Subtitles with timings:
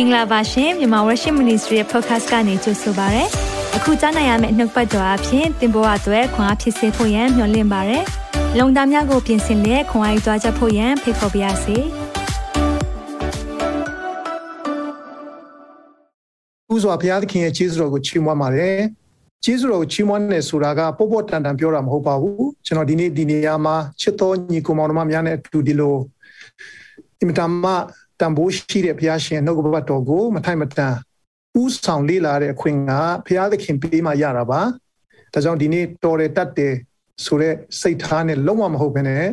[0.00, 3.24] င်္ဂလာပါရှင်မြန်မာ Worship Ministry ရဲ့ podcast ကနေကြိုဆိုပါရစေ။
[3.76, 7.98] အခုကြားနိုင်ရမယ့်နှုတ်ပတ်တော်အဖြစ်သင်ပေါ်အပ်ွယ်ခွန်အားဖြစ်စေဖို့ယံမျှဝင့်ပါရစေ။
[8.58, 11.76] လုံတာများကိုပြင်ဆင်လက်ခွန်အားယူကြားချက်ဖို့ယံဖိတ်ခေါ်ပါရစေ။
[16.72, 18.76] ဦးစွာဘုရားသခင်ရဲ့ကျေးဇူးတော်ကိုချီးမွမ်းပါတယ်။
[19.44, 25.96] ကျေးဇူးတော်ကိုချီးမွမ်းနေဆိုတာကပေါ့ပေါ့တန်တန်ပြောတာမဟုတ်ပါဘူး။ကျွန်တော်ဒီနေ့ဒီနေရာမှာချစ်တော်ညီကိုမောင်နှမများနဲ့အတူဒီလို
[27.18, 27.72] အင်မတန်မှ
[28.20, 30.94] တန်ဖိုးရှိတဲ့ဘုရားရှင်နှုတ်ကပတ်တော်ကိုမထိုက်မတန်
[31.62, 32.92] ဥဆောင်လေ့လာတဲ့အခွင့်က
[33.26, 34.60] ဘုရားသခင်ပေးမှရတာပါ
[35.32, 36.74] ဒါကြောင့်ဒီနေ့တော်တယ်တတ်တယ်
[37.24, 39.24] ဆိုတဲ့စိတ်ထားနဲ့လုံးဝမဟုတ်ဘဲနဲ့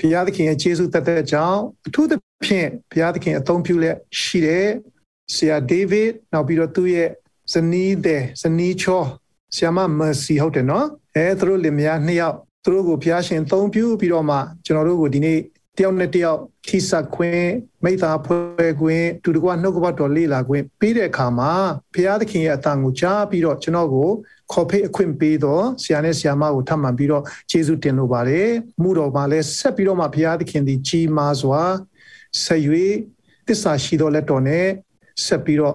[0.00, 2.12] ဘုရားသခင်ရဲ့ကျေးဇူးတတ်တဲ့ကြောင့်အထူးသ
[2.44, 4.66] ဖြင့်ဘုရားသခင်အသုံးပြုလက်ရှိတဲ့
[5.34, 7.08] ဆရာဒေးဗစ်နောက်ပြီးတော့သူ့ရဲ့
[7.52, 9.02] ဇနီးတဲ့ဇနီးချော
[9.54, 15.38] ဆရာမမစီဟုတ်တယ်နော်အဲသူတို့လင်မယားနှစ်ယောက်သူတို့ကိုဘုရားရှင်သုံးပြုပြီးတော့မှကျွန်တော်တို့ကိုဒီနေ့
[15.78, 17.46] တယောက်နဲ့တယောက်ထိစပ်ခွင့်
[17.84, 21.52] မိသားဖွဲ့ခွင့်တူတကွနှုတ်ကပတ်တော်လေ့လာခွင့်ပြီးတဲ့အခါမှာ
[21.94, 24.08] ဘုရားသခင်ရဲ့အတန်ကိုကြားပြီးတော့ကျွန်တော်ကို
[24.52, 28.48] ခေါ်ဖိတ်အခွင့်ပေးတော့ဆရာနဲ့ဆရာမကိုထပ်မံပြီးတော့ကျေးဇူးတင်လိုပါတယ်
[28.82, 31.62] မှုတော်မှာလည်းဆက်ပြီးတော့မှဘုရားသခင်ဒီကြီးမားစွာ
[32.44, 32.62] ဆက်၍
[33.46, 34.66] တစ္ဆာရှိတော်လက်တော်နဲ့
[35.26, 35.74] ဆက်ပြီးတော့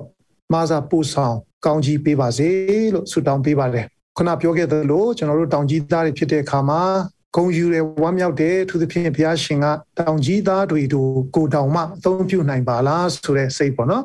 [0.53, 2.49] မာစာပို့ဆောင်ကောင်းကြီးပေးပါစေ
[2.93, 3.85] လို့ဆုတောင်းပေးပါတယ်
[4.17, 6.81] ခုနပြောခဲ့သလိုကျွန်တော်တို့တောင်ကြီးသားတွေဖြစ်တဲ့အခါမှာ
[7.36, 9.67] ဂုံယူတယ်ဝမ်းမြောက်တယ်သူသဖြင့်ဘုရားရှင်က
[10.00, 14.03] တောင်ကြီးသားတွေတို့ကိုတောင်မှအသုံးပြုနိုင်ပါလားဆိုတဲ့စိတ်ပေါ့နော်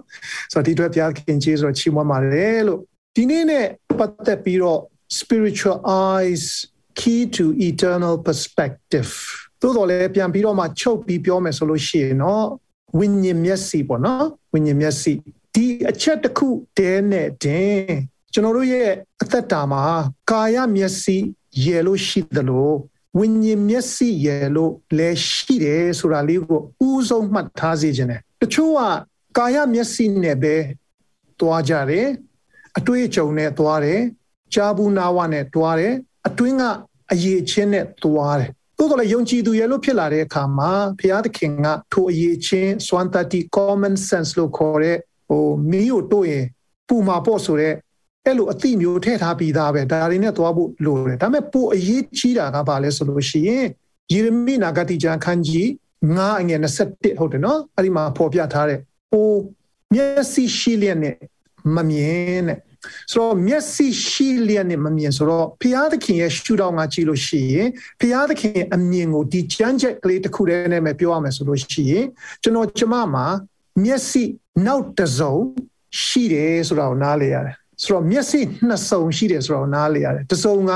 [0.53, 2.81] ဆိုတော့ဒီအတွက်ဘုရားခင်ကြီးဆိုတော့ချီးမွမ်းပါတယ်လို့
[3.17, 3.67] ဒီနေ့နဲ့
[3.99, 4.81] ပတ်သက်ပြီးတော့
[5.19, 5.79] spiritual
[6.11, 6.45] eyes
[6.99, 9.12] key to eternal perspective
[9.62, 12.47] သို့တော်လည်းပြန်ပြီးတော့မှချုပ်ပြီးပြောမယ်ဆိုလို့ရှိရင်တော့
[12.99, 15.12] ဝိညာဉ်မျက်စိပေါ့နော်ဝိညာဉ်မျက်စိ
[15.55, 17.93] ဒီအချက်တစ်ခုတည်းနဲ့တင်
[18.33, 18.91] ကျွန်တော်တို့ရဲ့
[19.23, 19.83] အသက်တာမှာ
[20.31, 21.17] ကာယမျက်စိ
[21.65, 22.73] ရယ်လို့ရှိသလို
[23.17, 28.81] ဝိညာဉ်မျက်စိရယ်လို့လည်းရှိတယ်ဆိုတာလေးကိုဥဆုံးမှတ်ထားစေခြင်းတယ်တချို့က
[29.38, 30.55] ကာယမျက်စိနဲ့ပဲ
[31.41, 32.06] တွားကြတယ်
[32.78, 34.00] အတွေ့အကြုံနဲ့တွားတယ်
[34.55, 35.94] ကြားဘူးနာဝနဲ့တွားတယ်
[36.27, 36.62] အတွင်းက
[37.12, 44.97] အရေးချင်းနဲ့တွားတယ်သို့တော်လည်းယုံကြည်သူရဲ့လို့ဖြစ်လာတဲ့အခါမှာဘုရားသခင်ကထိုအရေးချင်းစွမ်းတတိ common sense လို့ခေါ်တဲ့
[45.28, 46.44] ဟိုမီးကိုတို့ရင်
[46.88, 47.75] ပူမှာပေါ့ဆိုတဲ့
[48.28, 53.66] အဲ့လိုအသိမျိုးထည့်ထားပြီးသားပဲဒါတွေနဲ့သွားဖို့လိုတယ်ဒါပေမဲ့ပိုအရေးကြီးတာကဘာလဲဆိုလို့ရှိရင်
[54.12, 55.66] ယေရမိနာဂတိကျမ်းခန်းကြီး
[56.05, 58.78] 9အငယ်21ဟုတ်တယ်နော်အဲ့ဒီမှာဖော်ပြထားတဲ့
[59.12, 59.31] ပို
[59.94, 61.17] မျက်စိရှိလျက်နဲ့
[61.77, 62.59] မမြင်တဲ့
[63.12, 67.69] ဆိုတော့မျက်စိရှိလျက်နဲ့မမြင်ဆိုတော့ဘုရားသခင်ရဲ့ရှုထောင့်ကကြည့်လို့ရှိရင်
[68.00, 72.06] ဘုရားသခင်အမြင်ကိုဒီကြမ်းချက်ကလေးတစ်ခုတည်းနဲ့ပဲပြောရမယ်ဆိုလို့ရှိရင်
[72.43, 73.27] ကျွန်တော်ကျမမှာ
[73.84, 74.22] မျက်စိ
[74.67, 75.37] နောက်တစုံ
[76.03, 80.72] ရှိတယ်ဆိုတာကိုနားလေရတယ် ဆိုတော့မျက်စိနှစ်စုံရှိတယ်ဆိုတော့နားလေရတယ်တစုံက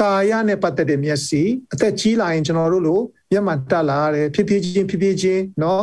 [0.00, 3.00] ကာယနဲ့ပတ်သက်တဲ့မျက်စိအသက်ကြီးလာရင်ကျွန်တော်တို့လို
[3.32, 5.80] မျက်မှန်တက်လာတယ်ဖြစ်ဖြစ်ချင်းဖြစ်ဖြစ်ချင်းเนาะ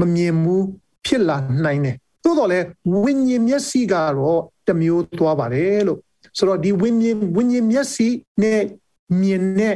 [0.00, 0.66] မမြင်ဘူး
[1.06, 2.66] ဖြစ်လာနိုင်တယ်သို့တော်လည်း
[3.02, 5.98] ဝိညာဉ်မျက်စိကတော့တမျိုးသွားပါတယ်လို့
[6.38, 8.08] ဆိုတော့ဒီဝိညာဉ်ဝိညာဉ်မျက်စိ
[8.42, 8.62] နဲ့
[9.20, 9.74] မြင်တဲ့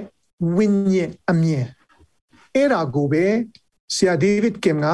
[0.57, 1.67] ဝိညာဉ်အမြင်
[2.55, 3.25] အဲ့ဒါကိုပဲ
[3.95, 4.87] ဆရာဒေးဗစ်ကင်က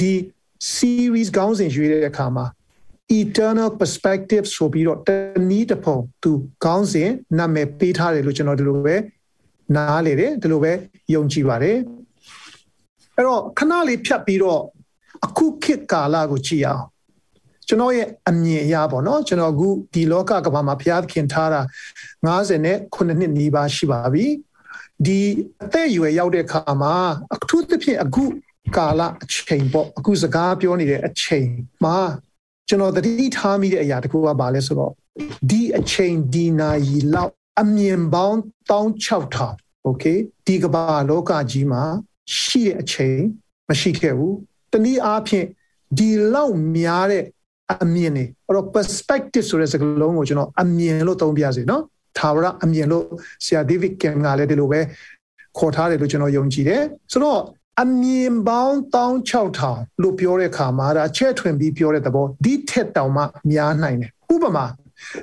[0.00, 0.12] ဒီ
[0.74, 2.46] series ကောင်းစဉ်ရွေးတဲ့အခါမှာ
[3.21, 5.09] eternal perspective ဆိုပြီးတော့တ
[5.49, 6.31] နည်းတစ်ပုံသူ
[6.63, 8.95] ခေါင်းစဉ်နာမည်ပေးထားတယ်လို့ကျွန်တော်ဒီလိုပဲ
[9.75, 10.71] နားလေတယ်ဒီလိုပဲ
[11.13, 11.77] ယုံကြည်ပါတယ်
[13.15, 14.61] အဲ့တော့ခဏလေးဖြတ်ပြီးတော့
[15.25, 16.85] အခုခေတ်ကာလကိုကြည့်အောင်
[17.67, 21.61] ကျွန်တော်ရဲ့အမြင်အရပေါ့နော်ကျွန်တော်အခုဒီလောကကဘာမှာဘုရားသခင်ထားတာ
[22.27, 24.25] 90နဲ့9နှစ်နီးပါးရှိပါပြီ
[25.05, 25.19] ဒီ
[25.63, 26.95] အသက်အရွယ်ရောက်တဲ့အခါမှာ
[27.35, 28.23] အထူးသဖြင့်အခု
[28.77, 31.49] ကာလအချိန်ပေါ့အခုစကားပြောနေတဲ့အချိန်
[31.83, 31.97] မှာ
[32.67, 34.91] ကျွန်တော်သတိထားမိတဲ့အရာတခုကဘာလဲဆိုတော့
[35.49, 38.39] ဒီအချိန်ဒီနာရီလောက်အမြင်ပေါင်း
[38.69, 41.83] 16000 okay ဒီကမ္ဘာလောကကြီးမှာ
[42.39, 43.19] ရှိတဲ့အချိန်
[43.69, 44.35] မရှိခဲ့ဘူး
[44.71, 45.45] တနည်းအားဖြင့်
[45.97, 47.23] ဒီလောက်များတဲ့
[47.83, 51.83] အမြင်တွေအဲ့တော့ perspective ဆိုတဲ့စကားလုံးကိုကျွန်တော်အမြင်လို့သုံးပြစီနော်
[52.17, 53.05] သာဝရအမြင်လို့
[53.45, 54.79] ဆရာ David Kim ကလည်းဒီလိုပဲ
[55.57, 57.41] ခေါ်ထားတယ်လို့ကျွန်တော်ယုံကြည်တယ်ဆိုတော့
[57.81, 64.65] အမြင်ပေါင်း16000လို့ပြောတဲ့အခါမှာဒါချဲ့ထွင်ပြီးပြောတဲ့သဘောဒီထက်တောင်မှများနိုင်တယ်ဥပမာ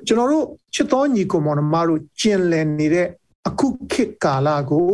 [0.07, 3.09] ကျွန်တော်တို့ချစ်တော်ညီကိုမောင်နှမတို့ကျင်လည်နေတဲ့
[3.49, 4.93] အခုခေတ်ကာလကို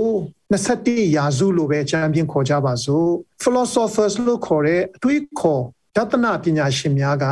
[0.53, 3.09] 21ရာစုလို့ပဲချန်ပီယံခေါ်ကြပါစို့
[3.43, 5.63] philosophers လို့ခေါ်တဲ့အတွေးခေါ်
[5.97, 7.27] ဒသနာပညာရှင်များက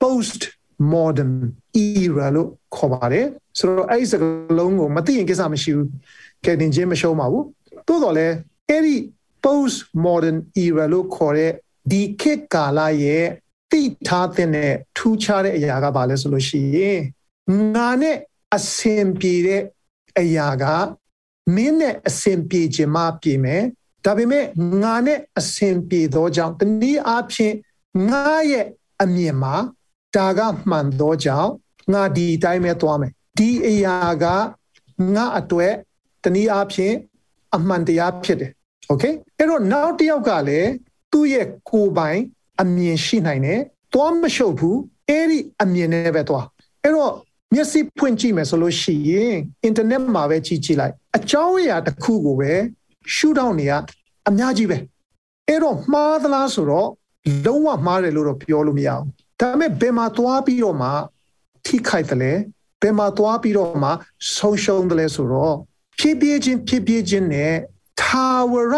[0.00, 0.40] post
[0.92, 1.34] modern
[1.84, 3.26] era လို့ခေါ်ပါတယ်
[3.58, 5.88] ဆိုတော့အဲ့ဒီစကားလုံးကိုမသိရင်ကိစ္စမရှိဘူး
[6.44, 7.44] ကဲတင်ချင်းမရှုံးပါဘူး
[7.86, 8.26] တိုးတော်လဲ
[8.68, 8.96] အဲ့ဒီ
[9.44, 11.52] post modern era လို့ခေါ်တဲ့
[11.90, 13.26] ဒီခေတ်ကာလရဲ့
[13.72, 17.00] တိထားတဲ့ထူးခြားတဲ့အရာကဘာလဲဆိုလို့ရှိရင်
[17.74, 18.16] ငါနဲ့
[18.56, 19.62] အဆင်ပြေတဲ့
[20.20, 20.64] အရာက
[21.54, 23.62] မင်းနဲ့အဆင်ပြေခြင်းမပြေမယ်
[24.04, 24.44] ဒါပေမဲ့
[24.82, 27.54] ငါနဲ့အဆင်ပြေသောကြောင့်တနည်းအားဖြင့်
[28.10, 28.66] ငါရဲ့
[29.02, 29.54] အမြင်မှာ
[30.16, 30.40] ဒါက
[30.70, 31.50] မှန်သောကြောင့်
[31.92, 34.24] ငါဒီအတိုင်းပဲသွားမယ်ဒီအရာက
[35.14, 35.72] ငါအတွက်
[36.24, 36.94] တနည်းအားဖြင့်
[37.56, 38.52] အမှန်တရားဖြစ်တယ်
[38.87, 39.03] โอเค
[39.37, 40.69] အဲ့တော့နောက်တစ်ယောက်ကလည်း
[41.11, 42.19] သူ့ရဲ့ကိုယ်ပိုင်
[42.61, 43.59] အမြင်ရှိနိုင်တယ်
[43.93, 44.77] သွားမရှုပ်ဘူး
[45.09, 46.45] အဲ့ဒီအမြင်နဲ့ပဲသွား
[46.83, 47.11] အဲ့တော့
[47.53, 52.51] မျက်စိဖွင့်ကြည့်မယ်ဆိုလို့ရှိရင်အင်တာနက်မှာပဲကြည့်ကြည့်လိုက်အကြောင်းအရာတစ်ခုကိုပဲ
[53.15, 53.73] ရှုထောင့်နေရ
[54.29, 54.77] အများကြီးပဲ
[55.47, 56.89] အဲ့တော့မှားသလားဆိုတော့
[57.45, 59.07] လုံးဝမှားတယ်လို့တော့ပြောလို့မရဘူး
[59.39, 60.89] ဒါပေမဲ့ဘယ်မှာသွားပြီးတော့မှ
[61.65, 62.33] ထိခိုက်တယ်လဲ
[62.81, 63.89] ဘယ်မှာသွားပြီးတော့မှ
[64.35, 65.55] ဆုံးရှုံးတယ်လဲဆိုတော့
[65.99, 67.53] ဖြည်းဖြည်းချင်းဖြည်းဖြည်းချင်းနဲ့
[68.02, 68.74] ထာဝရ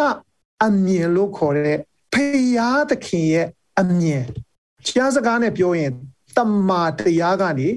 [0.64, 1.78] အမြင်လို့ခေါ်တဲ့
[2.12, 2.14] ဖ
[2.56, 3.46] ရာသခင်ရဲ့
[3.80, 4.22] အမြင်
[4.86, 5.92] ကြားစကားနဲ့ပြောရင်
[6.36, 6.38] တ
[6.69, 7.69] မာတရားကနေ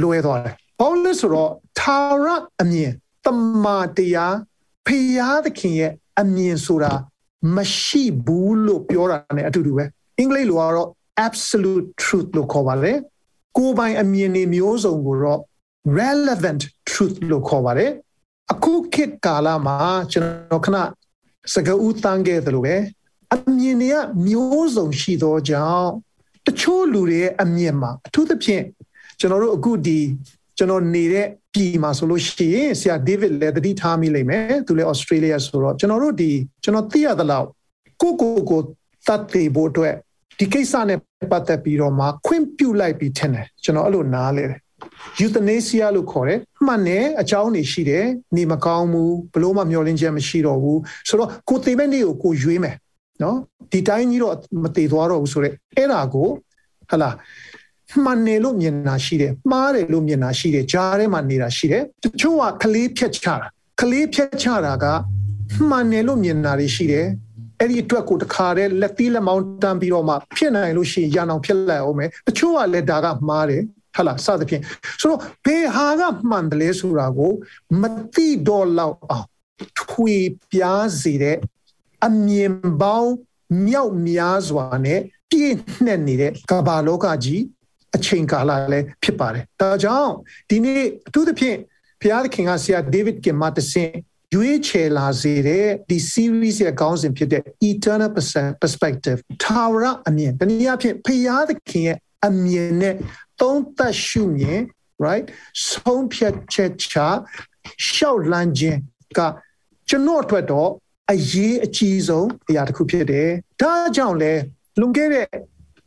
[0.00, 2.28] လွဲသွားတယ်။ဘာလို့လဲဆိုတော့ထာဝရ
[2.62, 2.92] အမြင်
[3.26, 3.28] တ
[3.64, 4.34] မာတရား
[4.86, 6.92] ဖရာသခင်ရဲ့အမြင်ဆိုတာ
[7.56, 9.84] မရှိဘူးလို့ပြောတာ ਨੇ အတူတူပဲ
[10.18, 10.88] အင်္ဂလိပ်လိုကတော့
[11.26, 12.98] absolute truth လို့ခေါ်ပါတယ်
[13.56, 15.40] ကိုယ်ပိုင်အမြင်တွေမျိုးစုံကိုတော့
[15.98, 17.90] relevant truth လို့ခေါ်ပါတယ်
[18.52, 19.76] အခုခေတ်ကာလမှာ
[20.12, 20.76] ကျွန်တော်ခဏ
[21.54, 22.76] စကားဦးတန်းခဲ့သလိုပဲ
[23.34, 23.96] အမြင်တွေက
[24.26, 25.88] မျိုးစုံရှိသောကြောင့်
[26.46, 28.64] တချို့လူတွေရဲ့အမြင်မှာအထူးသဖြင့်
[29.20, 30.00] ကျွန်တော်တို့အခုဒီ
[30.58, 36.30] ကျွန်တော်နေတဲ့ပြည်မှာဆိုလို့ရှိရင်ဆရာဒေးဗစ်လည်းတတိထားမိလိမ့်မယ်သူလည်းဩစတြေးလျဆိုတော့ကျွန်တော်တို့ဒီ
[36.64, 37.46] ကျွန်တော်သိရသလောက်
[38.02, 38.60] ကိုကိုကို
[39.06, 39.94] တတ်သိဖို့အတွက်
[40.38, 40.98] ဒီကိစ္စနဲ့
[41.30, 44.60] ပတ်သက်ပြီးတော့မှခွင့်ပြုလိုက်ပြီးထင်တယ်ကျွန်တော်အဲ့လိုနားလဲတယ်
[45.22, 52.76] euthanasia လို့ခေါ်တယ်မှန်တယ်အကြောင်းတွေရှိတယ်နေမကောင်းဘူးဘလို့မှမျောလင်းချက်မရှိတော့ဘူးဆိုတော့ကိုသိမဲ့နေ့ကိုကိုရွေးမယ်
[53.22, 53.36] နော်
[53.72, 56.28] ဒီတိုင်းကြီးတော့မတည်သွားတော့ဘူးဆိုတော့အဲ့ဒါကို
[56.90, 57.10] ဟလာ
[58.04, 63.34] မှန်တယ်လို့မြင်တာရှိတယ်မှားတယ်လို့မြင်တာရှိတယ်ကြားထဲမှာနေတာရှိတယ်တချို့ကကလေးဖြတ်ချတာ
[63.80, 64.86] ကလေးဖြတ်ချတာက
[65.68, 67.06] မှန်တယ်လို့မြင်တာတွေရှိတယ်
[67.60, 73.62] အဲ့ဒီအတွက်ကိုတခါတည်းလက်သီးလက်မောင်းတန်းပြီးတော့မှဖြစ်နိုင်လို့ရှိရင်ရန်အောင်ဖြစ်လိုက်အောင်မယ်တချို့ကလည်းဒါကမှားတယ်
[73.98, 74.62] ဟလာစသဖြင့်
[75.00, 77.32] ဆိုတော့ဘယ်ဟာကမှန်တယ်လဲဆိုတာကို
[77.80, 77.82] မ
[78.14, 79.26] သိတော့လောက်အောင်
[79.80, 80.16] ထွေ
[80.50, 81.36] ပြားစေတဲ့
[82.06, 83.12] အမြင်ပေါင်း
[83.66, 85.00] မြောက်များစွာနဲ့
[85.30, 85.54] ပြည့်
[85.84, 87.42] နှက်နေတဲ့ကမ္ဘာလောကကြီး
[87.96, 90.12] အချိန်ကာလလည်းဖြစ်ပါတယ်။ဒါကြောင့်
[90.50, 91.56] ဒီနေ့အထူးသဖြင့်
[92.00, 93.92] ဘုရားသခင်ကဆရာဒေးဗစ်ကင်မတဆင့်
[94.34, 98.10] ရွေးချယ်လာစေတဲ့ဒီ series ရဲ့ခေါင်းစဉ်ဖြစ်တဲ့ eternal
[98.62, 102.94] perspective ထာဝရအမြင်တနည်းအားဖြင့်ဘုရားသခင်ရဲ့အမြင်နဲ့
[103.40, 104.60] သုံးသပ်ရှုမြင်
[105.04, 105.26] right
[105.68, 106.94] ဆုံးဖြတ်ချက်ချ
[107.88, 108.78] ရှောက်လန်းခြင်း
[109.18, 109.20] က
[109.88, 110.70] ကျွန်တော်အတွက်တော့
[111.12, 113.28] အရေးအကြီးဆုံးအရာတစ်ခုဖြစ်တယ်။
[113.62, 114.32] ဒါကြောင့်လဲ
[114.80, 115.26] လွန်ခဲ့တဲ့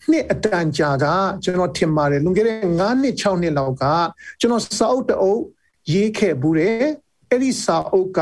[0.09, 1.05] နှစ်အတန်ကြာက
[1.43, 3.83] ကျွန်တော်ထင်ပါတယ်လွန်ခဲ့တဲ့9နှစ်6နှစ်လောက်က
[4.39, 5.41] ကျွန်တော်စာအုပ်တအုပ်
[5.93, 6.85] ရေးခဲ့ဘူးတယ်
[7.29, 8.19] အဲ့ဒီစာအုပ်က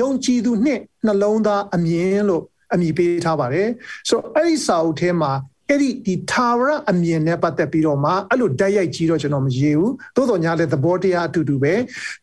[0.00, 3.68] ယုံကြည်သူနှစ်နှလုံးသားအမြင်လို့အမည်ပေးထားပါတယ်
[4.08, 5.32] ဆိုတော့အဲ့ဒီစာအုပ်ထဲမှာ
[5.68, 11.74] အဲ့ဒီဒီသာဝရအမြင်နဲ့ပတ်သက်ပြီးတော့မှအဲ့လိုတိုက်ရိုက်ကြီးတော့ကျွန်တော်မရေးဘူးသို့တော်ညာလည်းသဘောတရားအတူတူပဲ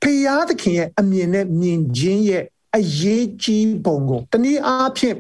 [0.02, 2.44] ဖရာသခင်ရဲ့အမြင်နဲ့မြင်ခြင်းရဲ့
[2.78, 5.16] အရေးကြီးပုံကိုတနည်းအားဖြင့်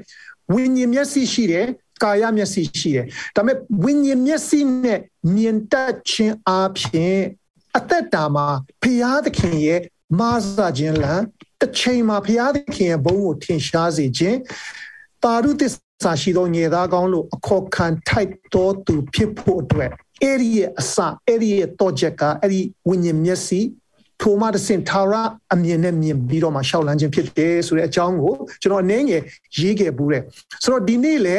[0.54, 1.66] ဝိညာဉ်မျက်စိရှိတယ်
[2.04, 3.06] ကာယမျက်စိရှိတယ်
[3.36, 5.00] ဒါပေမဲ့ဝိညာဉ်မျက်စိနဲ့
[5.36, 7.20] မြင်တတ်ခြင်းအပြင်
[7.78, 8.48] အသက်တာမှာ
[8.82, 9.82] ဖရာသခင်ရဲ့
[10.20, 11.14] မာစာခြင်းလံ
[11.60, 14.38] တစ်ချိန်မှာဖရာသခင်ရဲ့ဘုန်းကိုထင်ရှားစေခြင်း
[15.24, 19.92] တာရုသစ္စာရှိသောငယ်သားကောင်းလို့အခေါ်ခံထိုက်တော်သူဖြစ်ဖို့အတွက်
[20.24, 20.96] အဲ့ဒီရဲ့အစ
[21.28, 23.62] အဲ့ဒီရဲ့တော့ချက်ကအဲ့ဒီဝိညာဉ်မျက်စိ
[24.22, 25.16] ထိုမှတဆင်ထာဝရ
[25.54, 29.22] အမြင်နဲ့မြင်ပြီးတော့မှရှောက်လန်းခြင်းဖြစ်တယ်ဆိုတဲ့အကြောင်းကိုကျွန်တော်အနေငယ်
[29.60, 30.24] ရေးခဲ့ဘူးတယ်
[30.64, 31.38] ဆိုတော့ဒီနေ့လေ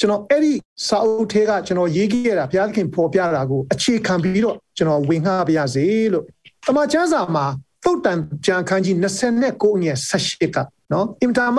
[0.00, 0.52] ျွန်တော်အဲ့ဒီ
[0.86, 6.24] စာအုပ်ထဲကကျွန်တော်ရေးခဲ့တာဘုရားသခင်ပေါ်ပြတာကိုအခြေခံပြီးတော့ကျွန်တော်ဝင်ငှပါရစေလို့
[6.66, 7.46] တမန်ကျမ်းစာမှာ
[7.84, 10.58] သုတ်တန်ကြံခန်းကြီး29ငယ်18က
[10.92, 11.58] နော်အင်တာမ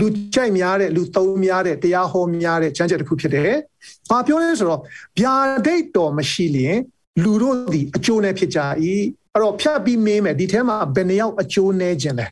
[0.00, 3.52] လူကြိုက်များတဲ့လူသုံးများတဲ့တရားဟောများတဲ့ကျမ်းချက်တစ်ခုဖြစ်တယ်။
[4.10, 4.80] ဘာပြောလဲဆိုတော့
[5.18, 5.34] ဗျာ
[5.66, 6.78] ဒိတ်တော်မရှိလျင်
[7.22, 8.60] လူတို့သည်အကျိုးနဲ့ဖြစ်ကြ၏
[9.32, 12.26] အဲ့တော့ဖြတ်ပြီးမေးမယ်ဒီထဲမှာဘယ်နှယောက်အကျိုးနည်းခြင်းလဲ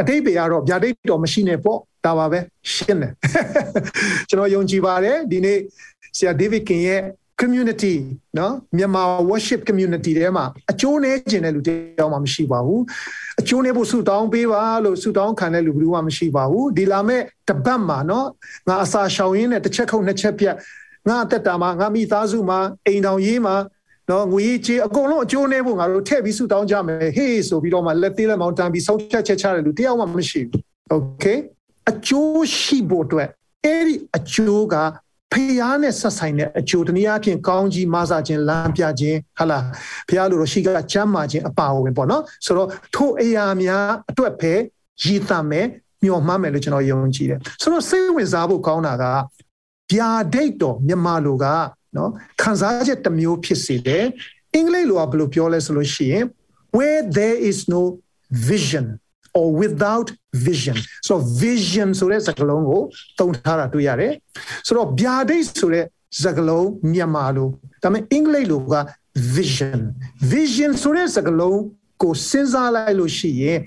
[0.00, 2.40] အတိတ်ပေကတော့ဗျာဒိတ်တော်မရှိနေပေါ့ဒါပါပဲ
[2.72, 3.12] ရှင်းတယ်
[4.28, 5.58] ကျွန်တော်ယုံကြည်ပါတယ်ဒီနေ့
[6.16, 7.02] ဆရာဒေးဗစ်ကင်ရဲ့
[7.40, 7.94] community
[8.38, 12.82] နော်မြန်မာ worship community ထဲမှာအကျိုးနည်းခြင်းတဲ့လူတယောက်မှမရှိပါဘူး
[13.40, 18.26] အကျိုးနည်းဖို့ဆုတောင်းပေးပါလို့ဆုတောင်းခံတဲ့လူဘယ်သူမှမရှိပါဘူးဒီလာမဲ့တပတ်မှာနော်
[18.68, 20.54] ငါအစာရှောင်ရင်းနဲ့တစ်ချက်ခုတ်နှစ်ချက်ပြတ်
[21.08, 23.56] ငါအသက်တာမှာငါမိသားစုမှာအိမ်တော်ရေးမှာ
[24.10, 30.62] နော်ငွေကြေးအကုန်လုံးအကျိုးနည်းဖို့ငါတို့ထည့်ပြီးဆုတောင်းကြမယ်ဟေးဆိုပြီးတော့မှလက်သေးလက်မောင်းတန်းပြီးဆုံးဖြတ်ချက်ချတဲ့လူတယောက်မှမရှိဘူး
[30.96, 31.38] okay
[31.90, 33.28] အကျိုးရှိဖို့အတွက်
[33.64, 34.76] အဲ့ဒီအကျိုးက
[35.32, 39.64] ဖျားနဲ့ဆက်ဆိုင်တဲ့အကျိုးတနည်းအားဖြင့်ကောင်းကြီးမဆာခြင်းလမ်းပြခြင်းဟာလား
[40.08, 44.52] ဖျားလိုတော့ရှိကချမ်းမာခြင်းအပါဝင်ပေါ့နော်ဆိုတော့ထိုအရာများအတွက်ပဲ
[45.02, 45.66] ရည်တမ်းမယ်
[46.02, 49.04] မျှော်မှန်းမယ်လို့ကျွန်တော်ယုံကြည်တယ်ဆိုတော့စိတ်ဝင်စားဖို့ကောင်းတာက
[49.92, 51.46] ဗျာဒိတ်တော်မြန်မာလိုက
[51.96, 52.10] နော်
[52.42, 54.04] ခံစားချက်တစ်မျိုးဖြစ်စေတယ်
[54.54, 56.24] အင်္ဂလိပ်လိုကဘယ်လိုပြောလဲဆိုလို့ရှိရင်
[56.76, 57.82] where there is no
[58.48, 58.86] vision
[59.39, 60.07] or without
[60.47, 61.13] vision so
[61.43, 62.81] vision ဆိုတဲ့စကားလုံးကို
[63.19, 64.13] သုံးထားတာတွေ့ရတယ်
[64.67, 65.85] ဆိုတော့ဗျာဒိတ်ဆိုတဲ့
[66.23, 67.47] စကားလုံးမြန်မာလို
[67.83, 68.75] ဒါပေမဲ့အင်္ဂလိပ်လိုက
[69.35, 69.79] vision
[70.33, 71.59] vision ဆိုတဲ့စကားလုံး
[72.01, 73.59] ကိုစဉ်းစားလိုက်လို့ရှိရင်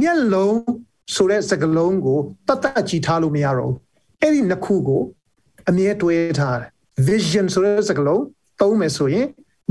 [0.00, 0.58] မျက်လုံး
[1.14, 2.18] ဆိုတဲ့စကားလုံးကို
[2.48, 3.78] တတ်တတ်ကြည့်ထားလို့မရတော့ဘူး
[4.22, 5.02] အဲ့ဒီနှစ်ခုကို
[5.68, 6.70] အမြဲတွဲထားတယ်
[7.08, 8.22] vision ဆိုတဲ့စကားလုံး
[8.60, 9.26] သုံးမယ်ဆိုရင်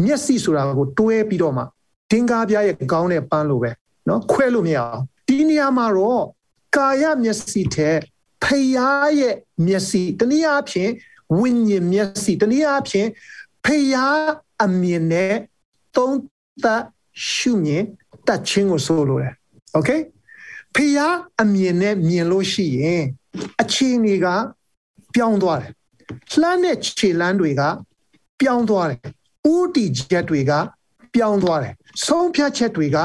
[0.05, 1.63] မျက်စိဆိုတာကိုတွဲပြီးတော့မှ
[2.11, 3.71] တင်းကားပြားရဲ့ကောင်းတဲ့ပန်းလိုပဲ
[4.07, 5.03] เนาะခွဲလို့မရအောင်
[5.34, 6.24] ဒီနေရာမှာတော့
[6.76, 7.98] ကာယမျက်စိထက်
[8.44, 9.34] ဖယားရဲ့
[9.66, 10.90] မျက်စိတနည်းအားဖြင့်
[11.38, 13.08] ဝိညာဉ်မျက်စိတနည်းအားဖြင့်
[13.64, 14.24] ဖယား
[14.64, 15.34] အမြင်နဲ့
[15.96, 16.18] သုံး
[16.64, 16.82] သပ်
[17.30, 17.84] ရှုမြင်
[18.26, 19.34] တတ်ခြင်းကိုဆိုလိုတယ်။
[19.76, 20.00] Okay
[20.74, 23.02] ဖယားအမြင်နဲ့မြင်လို့ရှိရင်
[23.60, 24.26] အခြေအနေက
[25.14, 25.72] ပြောင်းသွားတယ်။
[26.40, 27.62] လှမ်းတဲ့ခြေလှမ်းတွေက
[28.40, 29.00] ပြောင်းသွားတယ်။
[29.52, 30.52] ဦးတည်ချက်တွေက
[31.14, 31.74] ပြောင်းသွားတယ်။
[32.06, 32.98] ဆုံးဖြတ်ချက်တွေက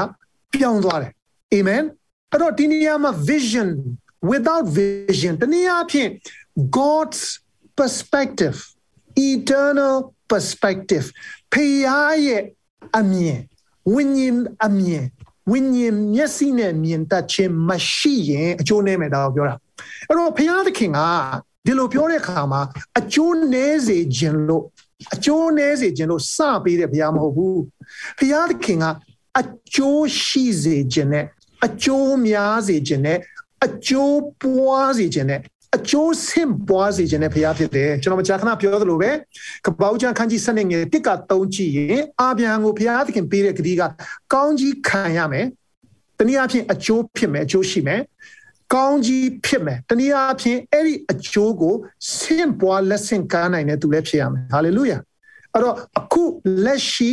[0.54, 1.12] ပြောင်းသွားတယ်။
[1.52, 1.84] အာမင်။
[2.32, 3.68] အဲ့တော့ဒီနေရာမှာ vision
[4.30, 6.10] without vision တနည်းအားဖြင့်
[6.78, 7.22] God's
[7.78, 8.58] perspective
[9.30, 9.96] eternal
[10.30, 11.06] perspective
[11.52, 12.42] ဖယားရဲ့
[12.98, 13.40] အမြင်
[13.94, 15.04] ဝိညာဉ်အမြင်
[15.50, 19.54] ဝိညာဉ်မျက်စိနဲ့မြင်တတ်ခြင်းမရှိရင်အကျိုးနည်းမယ်ဒါကိုပြောတာ
[20.08, 21.00] အဲ့တော့ဖယားသခင်က
[21.66, 22.62] ဒီလိုပြောတဲ့အခါမှာ
[22.98, 24.64] အကျိုးနည်းစေခြင်းလို့
[25.14, 27.60] အကျိုးနည်းစေခြင်းလို့စပေးတဲ့ဘုရားမဟုတ်ဘူး
[28.18, 28.84] ဘုရားသခင်က
[29.38, 29.42] အ
[29.74, 31.26] ကျိုးရှိစေခြင်းနဲ့
[31.66, 33.18] အကျိုးများစေခြင်းနဲ့
[33.64, 35.40] အကျိုးပွားစေခြင်းနဲ့
[35.76, 39.10] အကျိုးဆင့်ပွားစေခြင်းနဲ့ဘုရားဖြစ်တယ်ကျွန်တော်မကြာခဏပြောသလိုပဲ
[39.66, 43.82] ကပောက်ကျန်ခန်းကြီးစနစ်ငယ်တစ်ကသုံးကြည့်ရင်အာဗျံကိုဘုရားသခင်ပေးတဲ့ဂတိက
[44.32, 45.46] ကောင်းကြီးခံရမယ်
[46.18, 48.00] တနည်းအားဖြင့်အကျိုးဖြစ်မယ်အကျိုးရှိမယ်
[48.74, 51.74] ကောင်းကြီးဖြစ်မယ်တနည်းအားဖြင့်အဲ့ဒီအကျိုးကို
[52.16, 54.98] ဆင့်ပွားလက်ဆင့်ကားနိုင်တဲ့သူလည်းဖြစ်ရမယ်ဟာလေလုယာ
[55.52, 56.22] အဲ့တော့အခု
[56.64, 57.10] လက်ရှိ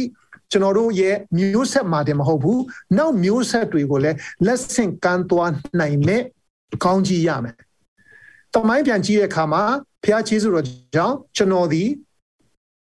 [0.51, 2.61] ကျွန်တော်တို့ရဲ့မျိုးဆက်မှာတည်းမဟုတ်ဘူး
[2.97, 6.23] နောက်မျိုးဆက်တွေကိုလည်းလက်ဆင့်ကမ်းသွားနိုင်မဲ့
[6.83, 7.55] ကောင်းကြီးရမယ်
[8.53, 9.63] တမိုင်းပြန်ကြည့်တဲ့အခါမှာ
[10.03, 11.83] ဘုရားကျေးဇူးတော်ကြောင့်ကျွန်တော်ဒီ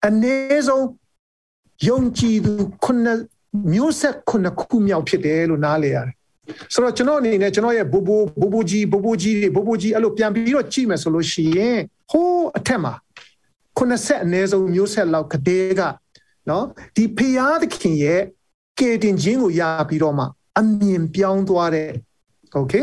[0.06, 0.86] အနည်းဆုံး
[1.88, 2.52] ယုံကြည်သူ
[2.84, 3.18] ခုနှစ်
[3.72, 6.14] မျိုးဆက်ခုနှစ်ခုမြောက်ဖြစ်တယ်လို့နားလေရတယ်
[6.72, 11.78] ဆိုတော့ကျွန်တော်အနေနဲ့ကျွန်တော်ရဲ့ဘူဘူဘူဘူကြီးဘူဘူကြီးတွေဘူဘူကြီးအဲ့လိုပြန်ပြီးတော့ကြည့်မယ်ဆိုလို့ရှိရင်
[12.10, 12.94] ဟိုးအထက်မှာ
[13.78, 15.82] ခုနှစ်ဆက်အနည်းဆုံးမျိုးဆက်လောက်ကတည်းက
[16.49, 18.21] နော်ဒီဖျားသခင်ရဲ့
[18.79, 20.25] ကေတင်ခြင်းကိုရပြီးတော့မှ
[20.59, 21.89] အမြင်ပြောင်းသွားတဲ့
[22.53, 22.73] โอเค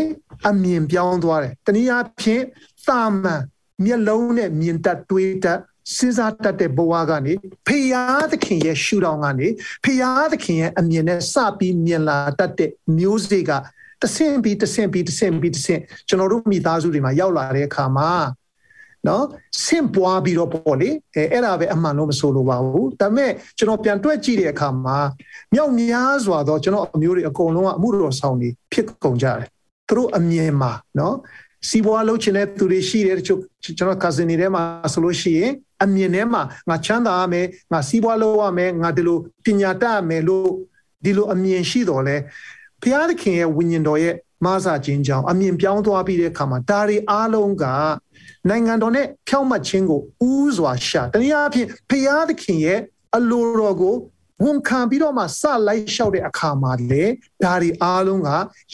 [0.48, 2.44] အမြင်ပြောင်းသွားတယ်တနည်းအားဖြင့်
[2.86, 3.42] သာမန်
[3.84, 5.58] မျက်လုံးနဲ့မြင်တတ်တွေးတတ်
[5.96, 7.32] စဉ်းစားတတ်တဲ့ဘဝကနေ
[7.66, 9.48] ဖျားသခင်ရဲ့ရှုထောင့်ကနေ
[9.84, 13.52] ဖျားသခင်ရဲ့အမြင်နဲ့စပြီးမြင်လာတတ်တဲ့မျိုးစေ့က
[14.02, 18.10] တဆင့်ပြီးတဆင့်ပြီးတဆင့်ပြီးတဆင့်ကျွန်တော်တို့မိသားစုတွေမှာရောက်လာတဲ့အခါမှာ
[19.07, 19.25] နော်
[19.63, 24.97] ဆင့်ပွားပြီးတော့ပေါ့လေအဲအဲ့ဒါပဲအမှန်လို့မဆိုလိုပါဘူးဒါပေမဲ့ကျွန်တော်ပြန်တွက်ကြည့်တဲ့အခါမှာ
[25.53, 29.47] မြောက်များစွာသောကျွန်တော်အမျိုးတွေအကုန်လုံးကအမှုတော်ဆောင်နေဖြစ်ကုန်ကြတယ်
[29.87, 31.15] သူတို့အမြင်မှာနော်
[31.67, 33.39] စီးပွားလုပ်ချင်တဲ့သူတွေရှိတယ်တချို့
[33.77, 34.63] ကျွန်တော် cousin တွေထဲမှာ
[34.93, 35.51] ဆိုလို့ရှိရင်
[35.83, 40.49] အမြင်ထဲမှာငါချမ်းသာရမယ်ငါစီးပွားလုပ်ရမယ်ငါဒီလိုပညာတတ်ရမယ်လို့
[41.05, 42.15] ဒီလိုအမြင်ရှိတော်လဲ
[42.81, 44.15] ဘုရားသခင်ရဲ့ဝိညာဉ်တော်ရဲ့
[44.45, 47.65] မဆာခြင်းကြောင့်အမြင်ပြောင်းသွားပြီးတဲ့အခါမှာဒါတွေအားလုံးက
[48.47, 52.79] နိုင်ငံတော်နဲ့ဖြောင့်မတ်ခြင်းကိုဥစွာရှာတနည်းအားဖြင့်ဖျားသခင်ရဲ့
[53.15, 53.95] အလိုတော်ကို
[54.43, 57.03] ဝန်ခံပြီးတော့မှစလိုက်လျှောက်တဲ့အခါမှာလေ
[57.43, 58.29] ဒါတွေအားလုံးက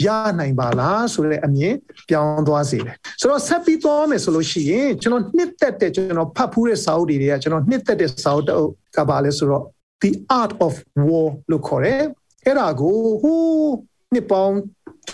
[0.06, 0.08] ရ
[0.40, 1.76] နိုင်ပါလားဆိုတဲ့အမြင်
[2.10, 9.64] ပြောင်းသွားစေတယ်ဆိုတော့ဆက်ပြီးသွားမယ်ဆိုလို့ရှိရင်ကျွန်တော်နှစ်သက်တဲ့ကျွန်တော်ဖတ်ဖူးတဲ့စာအုပ်တွေကကျွန်တော်နှစ်သက်တဲ့စာအုပ်ကပါလဲဆိုတော့
[10.02, 10.74] the art of
[11.08, 12.02] war လို့ခေါ်တယ်
[12.46, 13.74] အဲ့ဒါကိုဟိုး
[14.14, 14.58] နှစ်ပေါင်း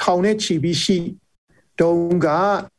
[0.02, 0.98] ထောင်နဲ့ချီပြီးရှိ
[1.80, 2.28] တုန်းက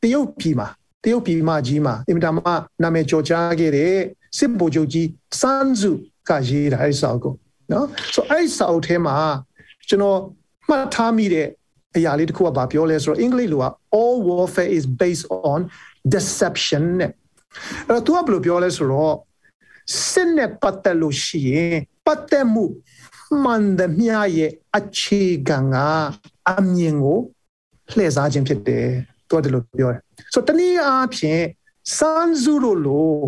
[0.02, 0.68] တရုတ်ပြည်မှာ
[1.02, 3.94] တရုတ်ပြည်မကြီးမှာအင်မတန်မှနာမည်ကျော်ကြားခဲ့တဲ့
[4.38, 5.08] စစ်ဗိုလ်ချုပ်ကြီး
[5.40, 5.92] စန်းစု
[6.28, 7.34] ကရေးတာအဲ့စာအုပ်ကို
[7.72, 9.16] နော်ဆိုအဲ့စာအုပ်ထဲမှာ
[9.88, 10.18] ကျွန်တော်
[10.68, 11.46] မှတ်ထားမိတဲ့
[11.96, 13.66] အရာလေးတစ်ခုကဘာပြောလဲဆိုတော့အင်္ဂလိပ်လိုက
[14.00, 15.60] all warfare is based on
[16.14, 17.10] deception နဲ့
[17.88, 19.14] အဲ့တော့သူကဘယ်လိုပြောလဲဆိုတော့
[20.10, 22.64] စစ်နဲ့ပတ်သက်လို့ရှိရင်ပတ်သက်မှု
[23.44, 25.76] မှန်သမျှရဲ့အခြေခံက
[26.50, 27.18] အမြင်ကို
[27.94, 28.88] လှည့်စားခြင်းဖြစ်တယ်
[29.32, 30.00] သူကဒီလိုပြောတယ်
[30.34, 31.42] ဆိုတော့တနည်းအားဖြင့်
[31.96, 33.18] စန်းစုလို့လို့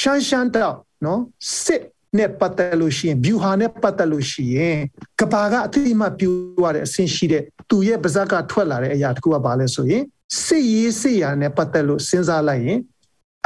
[0.00, 1.20] ရှမ်းရှမ်းတော့နော်
[1.62, 1.82] စစ်
[2.18, 4.78] နဲ့ပတ်သက်လို့ရှိရင် view ဟာနဲ့ပတ်သက်လို့ရှိရင်
[5.20, 6.30] ကဘာကအတိအမှပြူ
[6.62, 10.02] ရတဲ့အဆင့်ရှိတဲ့သူရဲ့ပါဇက်ကထွက်လာတဲ့အရာတခုကဘာလဲဆိုရင်
[10.44, 12.78] စစ်ရေးစစ်ရာနဲ့ပတ်သက်လို့စဉ်းစားလိုက်ရင်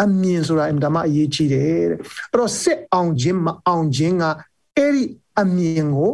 [0.03, 4.25] အမြင်ဆိုတာအင်တာမအရေးကြီးတယ်တဲ့အဲ့တော့စစ်အောင်ခြင်းမအောင်ခြင်းက
[4.77, 5.05] အဲ့ဒီ
[5.41, 6.13] အမြင်ကို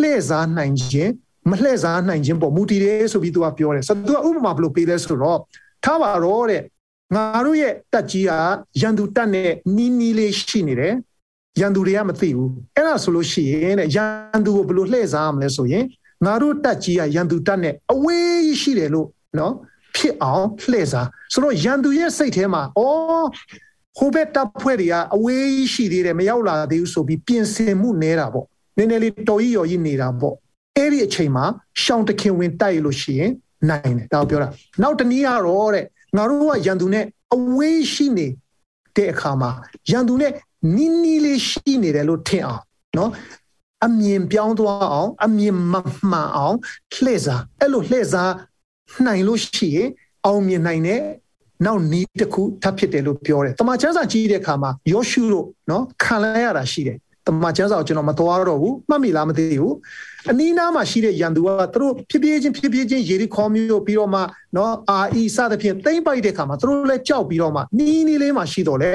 [0.00, 1.10] လှည့်စားနိုင်ခြင်း
[1.48, 5.38] မလှည့်စားနိုင်ခြင်းပေါ်မူတည်တယ်ဆိုပြီးသူကပြောတယ်ဆိုတော့သူကဥပမာဘယ်လိုပေးလဲဆိုတော့
[5.84, 6.62] ထားပါတော့တဲ့
[7.14, 8.32] ငါတို့ရဲ့တက်ကြီးက
[8.80, 10.94] ရန်သူတက်နဲ့နီးနီးလေးရှိနေတယ်
[11.60, 15.84] ရန်သူတွေကမသိဘူးအဲ့ဒါဆိုလို့ရှိရင်တဲ့ရန်သူကိုဘယ်လိုလှည့်စားရမလဲဆိုရင်
[16.26, 19.06] ငါတို့တက်ကြီးကရန်သူတက်နဲ့အဝေးရှိတယ်လို့
[19.38, 19.52] နော်
[19.96, 22.82] ဖြစ်အောင်လှည့်စားဆိုတော့ရန်သူရဲ့စိတ်ထဲမှာဩ
[23.98, 30.34] ဟိုဘက်တပ်ဖွဲ့တွေကအဝေးရှိသေးတယ်မရောက်လာသေးဘူးဆိုပြီးပြင်ဆင်မှုနေတာပေါ့နည်းနည်းလေးတော်ကြီးရော်ကြီးနေတာပေါ့
[30.76, 31.44] အဲ့ဒီအချိန်မှာ
[31.82, 33.30] ရှောင်းတခင်ဝင်တိုက်လို့ရှိရင်
[33.70, 34.48] နိုင်တယ်ဒါကိုပြောတာ
[34.82, 35.84] နောက်တနည်းကတော့တဲ့
[36.16, 38.26] ငါတို့ကရန်သူနဲ့အဝေးရှိနေ
[38.96, 39.50] တဲ့အခါမှာ
[39.90, 40.32] ရန်သူနဲ့
[40.76, 42.62] နီးနီးလေးရှိနေတယ်လို့ထင်အောင်
[42.98, 43.10] နော်
[43.86, 45.74] အမြင်ပြောင်းသွားအောင်အမြင်မ
[46.10, 46.56] မှန်အောင်
[46.94, 48.32] လှည့်စားအဲ့လိုလှည့်စား
[49.06, 49.88] နိုင်လို့ရှိရင်
[50.26, 51.02] အောင်မြင်နိုင်တဲ့
[51.66, 56.96] နောက်နီးတစ်ခုထပ်ဖြစ်တယ်လို့ပြောတယ်။တမန်ကျမ်းစာကြည့်တဲ့အခါမှာယောရှုတို့နော်ခံလိုက်ရတာရှိတယ်။
[57.26, 59.74] တမန်ကျမ်းစာကိုကျွန်တော်မသွားတော့ဘူးမှတ်မိလားမသိဘူး။
[60.28, 64.20] အနီးနားမှာရှိတဲ့ရန်သူကသူတို့ဖြစ်ပြေးချင်းဖြစ်ပြေးချင်းရေရီခေါ်မျိုးပြီးတော့မှ
[64.56, 68.92] နော်အာအီစသဖြင့်တိမ့်ပိုက်တဲ့အခါမှာသူတို့လည်းကြောက်ပြီးတော့မှနီးနီးလေးမှရှိတော့လေ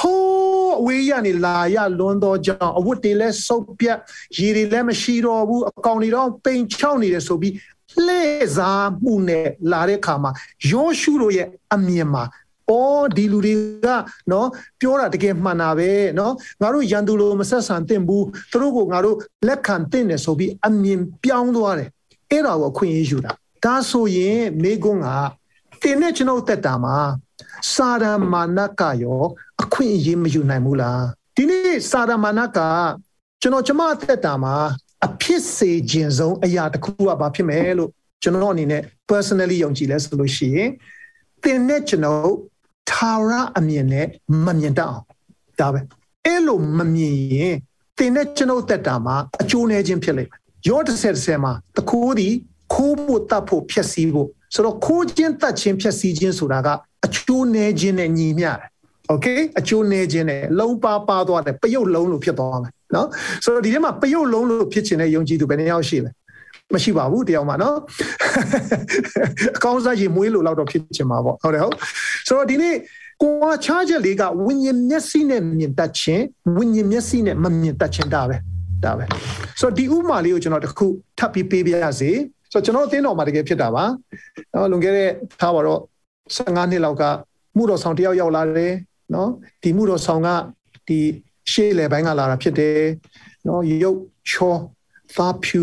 [0.00, 3.98] ဟိုးအဝေးရနေလာရလွန်းတော့ကြောင်အဝတ်တွေလည်းစုပ်ပြတ်
[4.38, 7.54] ရေတွေလည်းမရှိတော့ဘူးအကောင်တွေတော့ပိန်ချောက်နေတယ်ဆိုပြီး
[8.06, 10.30] လှည့်စားမှုနဲ့လာတဲ့အခါမှာ
[10.70, 12.24] ယောရှုတို့ရဲ့အမြင်မှာ
[12.70, 13.54] အော်ဒီလူတွေ
[13.84, 13.86] က
[14.30, 14.48] နော်
[14.80, 19.16] ပြောတာတကယ်မှန်တာပဲနော်ငါတို့ရန်သူလိုမဆက်ဆံသင့်ဘူးသူတို့ကိုငါတို့
[19.46, 21.88] လက်ခံသင့်တယ်ဆိုပြီးအမြင်ပြောင်းသွားတယ်
[22.30, 23.32] အဲ့ဒါကိုအခွင့်အရေးယူတာ
[23.64, 25.08] ဒါဆိုရင်မိကွန်းက
[25.82, 26.96] တင်းနဲ့ကျွန်တော်တက်တာမှာ
[27.72, 29.22] စာရမာနကရော
[29.62, 31.02] အခွင့်အရေးမယူနိုင်ဘူးလား
[31.36, 32.58] ဒီနေ့စာရမာနက
[33.40, 34.54] ကျွန်တော်ကျမတက်တာမှာ
[35.06, 37.90] အဖြစ်စေခြင်းဆုံးအရာတစ်ခုကဘာဖြစ်မယ်လို့
[38.22, 40.70] ကျွန်တော်အနေနဲ့ personally ယုံကြည်လဲဆိုလို့ရှိရင်
[41.42, 42.32] တင်နဲ့ကျွန်တော်
[42.89, 44.05] ထာဝရအမြင်နဲ့
[44.45, 45.05] မမြင်တတ်အောင်
[45.59, 45.79] ဒါပဲ
[46.25, 47.55] အဲ့လိုမမြင်ရင်
[47.97, 52.29] တင်နဲ့ကျွန်တော်တက်တာမှာအကျိုးနည်းခြင်းဖြစ်လိမ့်မယ်ရောတစ်ဆက်တစ်ဆက်မှာတခိုးဒီ
[52.73, 56.67] ခိုးဖို့တတ်ဖို့ဖြက်စီးဖို့ဆိုတော့ခိုးခြင်းတတ်ခြင်းဖြက်စီးခြင်းဆိုတာက
[57.05, 58.57] အကျိုးနည်းခြင်းနဲ့ညီမျှတယ်
[59.07, 59.27] โอเค
[59.59, 63.07] အကျိုးနည်းခြင်းနဲ့လုံးပါပါသွားတယ်ပယုတ်လုံးလို့ဖြစ်သွားမယ်နော်
[63.43, 66.11] ဆိုတော့ဒီထဲမှာပယုတ်လုံးလို့ဖြစ်ခြင်းနဲ့ယုံကြည်သူဘယ်နှယောက်ရှိလဲ
[66.73, 67.77] မရှိပါဘူးတရားမှာနော်
[69.57, 71.75] အကောင်းစားရင်မွေးလို့လောက်တော့ဖြစ်ချင်မှာပေါ့ဟုတ်တယ်ဟုတ်
[72.28, 72.74] ဆိုတော့ဒီနေ့
[73.22, 76.24] ကိုယ်ချားချက်လေးကဝိညာဉ်မျက်စိနဲ့မြင်တတ်ခြင်း
[76.56, 78.36] ဝိညာဉ်မျက်စိနဲ့မမြင်တတ်ခြင်းဒါပဲ
[78.84, 79.04] ဒါပဲ
[79.60, 80.86] ဆိုတော့ဒီဥမာလေးကိုကျွန်တော်တခု
[81.18, 82.10] ထပ်ပြီးပေးပြရစေ
[82.52, 83.84] ဆိုတော့ကျွန်တော်အသင်းတော်မှာတကယ်ဖြစ်တာပါ
[84.54, 85.10] နော်လွန်ခဲ့တဲ့
[85.40, 85.80] ထားပါတော့
[86.36, 87.02] 15နှစ်လောက်က
[87.56, 88.72] မှုတော်ဆောင်တယောက်ရောက်လာတယ်
[89.14, 89.30] နော်
[89.62, 90.28] ဒီမှုတော်ဆောင်က
[90.88, 90.98] ဒီ
[91.52, 92.80] ရှေ့လေပိုင်းကလာတာဖြစ်တယ်
[93.46, 94.54] နော်ရုပ်ချော
[95.16, 95.60] သားဖြူ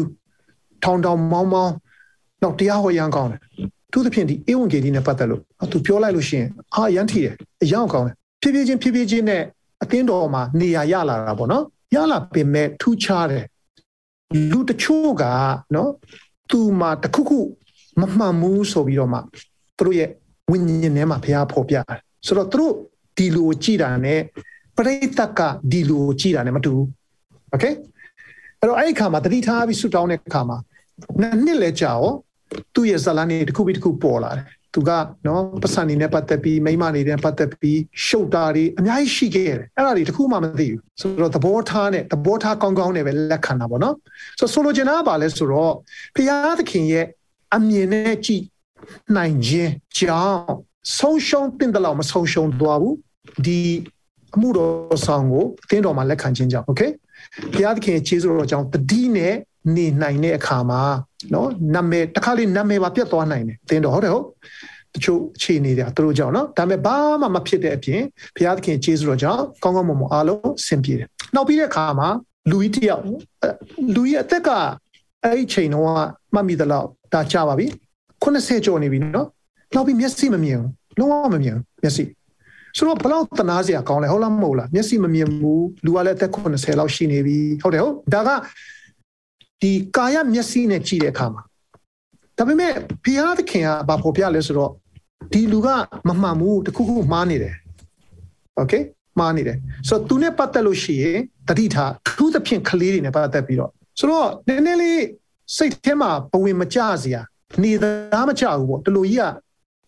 [0.83, 1.73] ထောင်ထောင်မောင်းမောင်း
[2.43, 3.41] တော့တရားဟောရန်ကောင်းတယ်
[3.92, 9.42] သူသဖြင့်ဒီဧဝံဂေလိနဲ့ပတ်သက်လို့သူပြောလိုက်လို့ရှိရင်အာရန်ထီတယ်အယောင်ကောင်းတယ်ဖြည်းဖြည်းချင်းဖြည်းဖြည်းချင်းနဲ့
[9.82, 13.44] အသင်းတော်မှာနေရာရလာတာပေါ့နော်ရလာပေမဲ့ထူးခြားတယ်
[14.50, 15.24] လူတချို့က
[15.74, 15.90] နော်
[16.50, 17.40] သူမှာတခုခု
[18.00, 19.18] မမှန်ဘူးဆိုပြီးတော့မှ
[19.76, 20.08] သူတို့ရဲ့
[20.50, 22.74] ဝိညာဉ်ထဲမှာဘုရားဖော်ပြတယ်ဆိုတော့သူတို့
[23.16, 24.20] ဒီလိုကြည်တာနဲ့
[24.76, 26.86] ပရိသတ်ကဒီလိုကြည်တာနဲ့မတူဘူး
[27.50, 27.64] โอเค
[28.60, 30.58] အဲ့တော့အဲ့ဒီခါမှာတတိထားပြီးဆူတောင်းတဲ့ခါမှာ
[31.20, 32.04] နှစ်နှစ်လဲကြာရော
[32.74, 34.90] သူ့ရဲ့ဇာလန်နေတစ်ခုပြီးတစ်ခုပေါ်လာတယ်သူက
[35.26, 43.94] နော်ပတ်စံနေနဲ့ပတ်သက်ပြီးမိမနေတဲ့ပတ်သက်ပြီးရှုပ်တာတွေအများကြီးရှိခဲ့တယ်အဲ့ဒါတွေတခုမှမသိဘူးဆိုတော့သဘောထားနဲ့သဘောထားကောင်းကောင်းနဲ့ပဲလက်ခံတာပေါ့နော်
[44.38, 45.72] ဆိုတော့ဆိုလိုချင်တာကဘာလဲဆိုတော့
[46.16, 47.06] ဘုရားသခင်ရဲ့
[47.54, 48.44] အမြင်နဲ့ကြည့်
[49.16, 50.40] နိုင်ခြင်းကြောင့်
[50.98, 52.96] ဆုံးရှုံးတင်တယ်လို့မဆုံးရှုံးသွားဘူး
[53.46, 53.60] ဒီ
[54.34, 56.82] အမှုတော်ဆောင်ကိုတင်းတော်မှာလက်ခံခြင်းကြောင့်โอเค
[57.54, 59.34] ဘုရားသခင်ရဲ့ခြေစွတော်ကြောင့်တတိနဲ့
[59.75, 60.81] နေနိုင်တဲ့အခါမှာ
[61.33, 64.25] နော်နာမည်တစ်ခါလေးနာမည်ပါပြတ်သွားနိုင်တယ်တင်းတော်ဟုတ်တယ်ဟုတ်
[64.93, 68.01] တချို့အခြေအနေတွေသူတို့ကြောင့်နော်ဒါပေမဲ့ဘာမှမဖြစ်တဲ့အပြင်
[68.35, 72.09] ဘုရားသခင်ခြေစွတော်ကြောင့်ကောင်းကောင်းမွန်မွန်အားလုံးဆင်ပြေတယ်နောက်ပြီးတဲ့အခါမှာ
[72.49, 73.03] လူကြီးတယောက်
[73.95, 74.49] လူကြီးအသက်က
[75.23, 75.85] အဲ့ဒီချိန်တော့
[76.33, 77.67] မှတ်မိသလောက်ဒါကြပါပြီ
[78.23, 79.27] 80ကျော်နေပြီနော်
[79.75, 82.03] နောက်ပြီးမျက်စိမမြင်ဘူးလုံးဝမမြင်ဘူးမျက်စိ
[82.77, 88.29] ဆိုတော့ဘလောက်တနာစရာကောင်းလဲဟုတ်လားမဟုတ်လားမျက်စိမမြင်ဘူးလူကလည်းအသက်80လောက်ရှိနေပြီဟုတ်တယ်ဟုတ်ဒါက
[89.62, 91.42] ဒီကာယမျက်စိနဲ့ကြည့်တဲ့အခါမှာ
[92.38, 92.72] ဒါပေမဲ့
[93.04, 94.72] ဘုရားသခင်ကဘာဖော်ပြလဲဆိုတော့
[95.32, 95.68] ဒီလူက
[96.08, 97.54] မမှန်ဘူးတခုခုမှားနေတယ်
[98.56, 98.72] โอเค
[99.18, 99.56] မှားနေတယ်
[99.88, 105.02] ဆိုတော့သူနဲ့ပတ်သက်လို့ရှိရင်တတိထားသူသဖြင့်ကလေးတွေနဲ့ပတ်သက်ပြီးတော့ဆိုတော့နည်းနည်းလေး
[105.56, 107.20] စိတ်ထဲမှာဘဝင်မကြစရာ
[107.62, 109.24] နေသားမကြဘူးပေါ့တလူကြီးက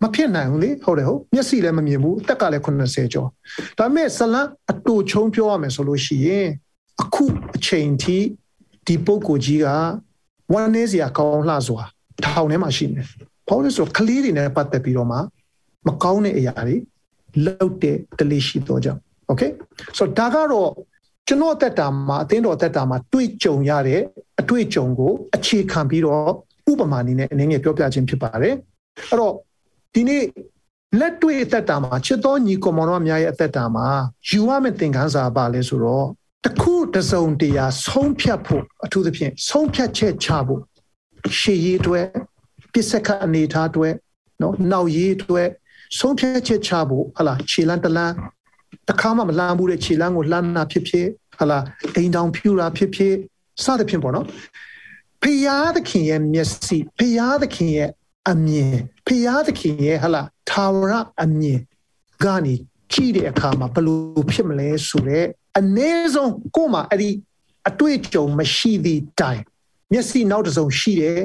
[0.03, 3.29] မဖြစ်နိုင်ဘူးလေဟုတ်တယ်ဟုတ်မျက်စိလည်းမမြင်ဘူးအသက်ကလည်း80ကျော်
[3.79, 6.49] ဒါပေမဲ့ဇလန်အတူချုံပြောရမယ်ဆိုလို့ရှိရင်
[7.03, 7.25] အခု
[7.57, 8.19] အချိန်ထိ
[8.88, 9.68] ဒီပုဂ္ဂိုလ်ကြီးက
[10.54, 11.84] ဝမ်းနည်းစရာကောင်းလှစွာ
[12.26, 13.08] ထောင်ထဲမှာရှိနေတယ်။
[13.48, 15.18] ဘာလို့လဲဆိုတော့ကလေးတွေနဲ့ပတ်သက်ပြီးတော့မှ
[15.88, 16.76] မကောင်းတဲ့အရာတွေ
[17.46, 19.52] လောက်တဲ့ကလေးရှိတော့ကြောင့် okay
[19.98, 20.70] ဆိုတော့ဒါကတော့
[21.28, 24.02] ကျွန်တော်တက်တာမှာအတင်းတော်တက်တာမှာတွေ့ကြုံရတဲ့
[24.40, 26.30] အတွေ့အကြုံကိုအခြေခံပြီးတော့
[26.72, 28.56] ဥပမာအနေနဲ့အနေငယ်ပြောပြခြင်းဖြစ်ပါတယ်။
[29.10, 29.34] အဲ့တော့
[29.94, 30.24] ဒီနေ့
[31.00, 33.88] လက်တွေ့အသက်တာမှာချစ်တော်ညီကောင်မောင်တို့အများရဲ့အသက်တာမှာ
[34.30, 36.08] ယူရမယ့်သင်ခန်းစာပါလဲဆိုတော့
[36.46, 40.62] တခုတစုံတရာဆုံးဖြတ်ဖို့အထူးသဖြင့်ဆုံးဖြတ်ချက်ချဖို့
[41.40, 42.06] ရှေ့ရေးအတွက်
[42.74, 43.94] ပစ္စကအနေထားအတွက်
[44.42, 45.48] နော်နောက်ရေးအတွက်
[46.00, 48.16] ဆုံးဖြတ်ချက်ချဖို့ဟလာခြေလန်းတလန်း
[48.90, 51.08] တခါမှမလမ်းဘူးတဲ့ခြေလန်းကိုလှမ်းနာဖြစ်ဖြစ်
[51.40, 51.60] ဟလာ
[51.96, 53.14] အိမ်တောင်ဖြူတာဖြစ်ဖြစ်
[53.64, 54.26] စသဖြင့်ပေါ့နော်
[55.22, 57.90] ဖရာသခင်ရဲ့မျက်စိဖရာသခင်ရဲ့
[58.30, 58.76] အမြင်
[59.08, 61.60] ဖရာသခင်ရဲ့ဟလာသာဝရအမြင်
[62.24, 62.56] ကနေ
[62.94, 65.28] ကြည့်တဲ့အခါမှာဘယ်လိုဖြစ်မလဲဆိုတော့
[65.60, 67.10] အ ਨੇ ဆုံးကို့မှာအဲ့ဒီ
[67.70, 69.42] အတွေ့အကြုံမရှိသည့်တိုင်
[69.94, 71.22] မျက်စိနောက်တစ်စုံရှိတယ်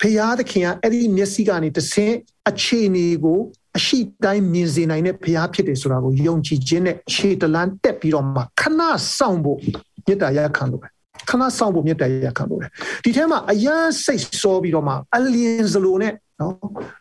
[0.00, 2.16] ဖရာသခင်ကအဲ့ဒီမျက်စိကနေတဆင်း
[2.48, 3.40] အခြေအနေကို
[3.76, 8.80] အရှိတိုင်းမြင်စေနိုင်တဲ့ဘုရားဖြစ်တယ်ဆိုတာကိုယုံကြည်ခြင်းနဲ့ခြေတလန်းတက်ပြီးတော့မှခဏ
[9.16, 9.58] စောင့်ဖို့
[10.06, 10.88] မေတ္တာရခံလို့ပဲ
[11.28, 12.66] ခဏစောင့်ဖို့မေတ္တာရခံလို့ပဲ
[13.04, 16.54] ဒီထဲမှာအယမ်းစိတ်စောပြီးတော့မှအလင်းစလိုနဲ့နော်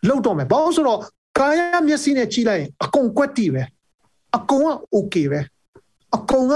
[0.07, 0.99] လှုပ်တော့မယ်ဘာလို့ဆိုတော့
[1.39, 3.63] ကာယမျက်စိနဲ့ကြည့်လိုက်ရင်အကုန်ကွက်တီပဲ
[4.37, 5.39] အကုန်က okay ပဲ
[6.15, 6.53] အကုန်က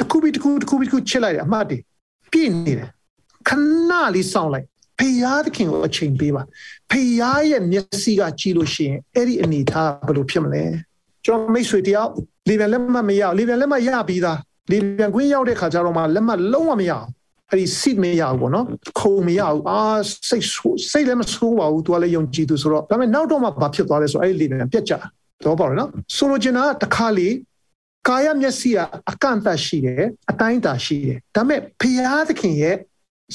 [0.00, 1.78] တခုပြီးတခုတခုပြီးတခုချစ်လိုက်တယ်အမှတ်တွေ
[2.32, 2.90] ပြည့်နေတယ်
[3.48, 4.66] ခဏလေးစောင့်လိုက်
[4.98, 6.42] ဖယားသခင်ကိုအချိန်ပေးပါ
[6.90, 10.62] ဖယားရဲ့မျက်စိကကြည့်လို့ရှိရင်အဲ့ဒီအနေထားဘယ်လိုဖြစ်မလဲ
[11.24, 12.10] ကျွန်တော်မိတ်ဆွေတယောက်
[12.48, 14.38] လေပြန်လက်မှတ်မရလေပြန်လက်မှတ်ရပြီးသား
[14.70, 17.06] လေပြန်ခွင့်ရောက်တဲ့ခါကျတော့မှလက်မှတ်လုံးဝမရအောင်
[17.50, 18.66] အဲ့ဒီ seat မရဘူးပေါ့နော်
[19.00, 19.80] ခုံမရဘူးအာ
[20.28, 20.46] စိတ်
[20.90, 24.92] စိတ်လည်းမဆိုးပါဘူးသူကလည်းယုံကြည်သူဆိုတော့ဒါပေမဲ့နောက်တော့မှဘာဖြစ်သွားလဲဆိုအဲ့ဒီလေပြန်ပြက်ကြ
[25.44, 27.28] တော့ပေါ့နော်ဆိုလိုချင်တာကတခါလေ
[28.06, 28.78] ကာယမျက်စိက
[29.10, 32.76] အကန့်အသတ်ရှိတယ်အတိုင်းအတာရှိတယ်ဒါပေမဲ့ဖယားသခင်ရဲ့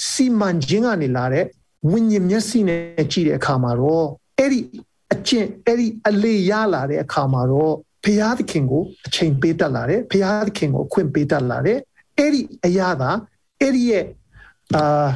[0.10, 1.46] စီမံခြင်းကနေလာတဲ့
[1.92, 4.08] ဝိညာဉ်မျက်စိနဲ့ကြည့်တဲ့အခါမှာတော့
[4.40, 4.60] အဲ့ဒီ
[5.14, 7.74] အကျင့်အဲ့ဒီအလေးရလာတဲ့အခါမှာတော့
[8.04, 11.80] ဘုရားသခင်ကိုအချိန်ပေးတတ်လာတယ်ဘုရားသခင်ကိုအခွင့်ပေးတတ်လာတယ်
[12.18, 13.10] အဲ့ဒီအရာသာ
[13.62, 14.06] အဲ့ဒီရဲ့
[14.76, 15.08] အာ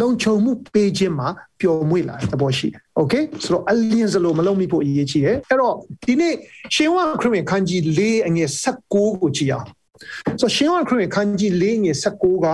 [0.00, 1.28] လုံခြုံမှုပေးခြင်းမှာ
[1.60, 6.34] ပျော်မွေ့လာတဲ့ဘောရှိတယ်။ Okay ဆိုတော့အလင်းစလို့မလုံးမိဖို့အရေးကြီးတယ်။အဲ့တော့ဒီနေ့
[6.74, 9.66] ရှင်ဝါခရစ်ဝင်ခန်းကြီး၄အငယ်16ကိုကြည့်အောင်။
[10.40, 12.46] ဆိုရှင်ဝါခရစ်ဝင်ခန်းကြီး၄ငယ်16က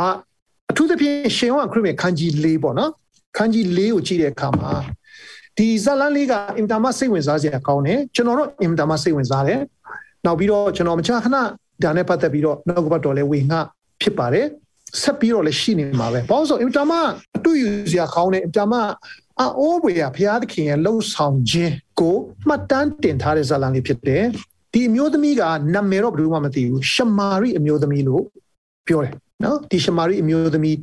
[0.70, 2.90] အထူးသဖြင့်ရှင်ဝါခရစ်ဝင်ခန်းကြီး၄ပေါ့နော်
[3.36, 4.72] ခန်းကြီး၄ကိုကြည့်တဲ့အခါမှာ
[5.56, 9.60] ဒီဇလန်လေးကအင်တာမစိတ်ဝင်စားစရာကောင်းတယ်ကျွန်တော်တို့အင်တာမစိတ်ဝင်စားတယ်
[10.24, 11.36] နောက်ပြီးတော့ကျွန်တော်မချခဏ
[11.82, 13.58] ဒါနဲ့ပတ်သက်ပြီးတော့နောက်ကဘတ်တော်လဲဝေငှ
[14.00, 14.46] ဖြစ်ပါတယ်
[15.02, 16.92] ဆက်ပြီးတော့လည်းရှိနေမှာပဲဘာလို့ဆိုအင်တာမ
[17.37, 18.74] အတူယူစရာကောင်းတဲ့အင်တာမ
[19.40, 22.16] အိုးဘွေရဘုရားသခင်ရဲ့လှုပ်ဆောင်ခြင်းကို
[22.48, 24.24] မှတ်တမ်းတင်ထားတဲ့ဇာလံလေးဖြစ်တယ်
[24.72, 25.42] ဒီအမျိုးသမီးက
[25.74, 28.22] နာမည်တော့ဘယ်သူမှမသိဘူးရှမာရိအမျိုးသမီးလို့
[28.87, 30.76] ပြောတယ်နော်ဒီရှမာရိအမျိုးသမီး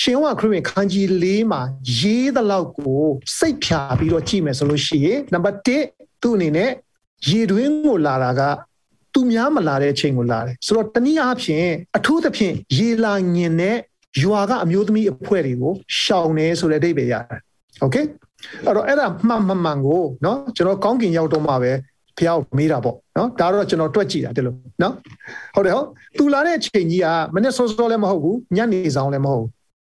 [0.00, 1.62] ရှင်ဝခရစ်ဝင်ခန်းကြီး၄မှာ
[1.98, 3.04] ရေးသလောက်ကို
[3.38, 6.70] စိတ်ဖြာပြီးတော့ကြည့်မယ်ဆိုလို့ရှိရင်နံပါတ်1သူ့အနေနဲ့
[7.28, 8.40] ရေတွင်းကိုလာတာက
[9.13, 13.77] သူများမလာတဲ့အချိန်ကိုလာတယ်ဆိုတော့တနည်းအားဖြင့်အထူးသဖြင့်ရေလာညင်တဲ့
[14.21, 17.39] ရွာကအမျိုးသမီးအဖွဲ့တွေကိုရှောင်နေဆိုတဲ့အဓိပ္ပာယ်ရတယ်
[17.81, 17.95] โอเค
[18.65, 21.71] အဲ့တော့အဲ့ဒါမှန်မှန်မှန်ကိုเนาะကျွန်တော်ကောင်းကင်ရောက်တော့မှပဲ
[22.17, 24.93] ဖះကိုမေးတာပေါ့နော်ဒါတော့ကျွန်တော်တွက်ကြည့်တာဒီလိုနော်
[25.55, 29.49] ဟုတ်တယ်ဟုတ်သူလာတဲ့အချိန်ကြီးကမနေ့စောစောလည်းမဟုတ်ဘူးညနေဆောင်လည်းမဟုတ်ဘူး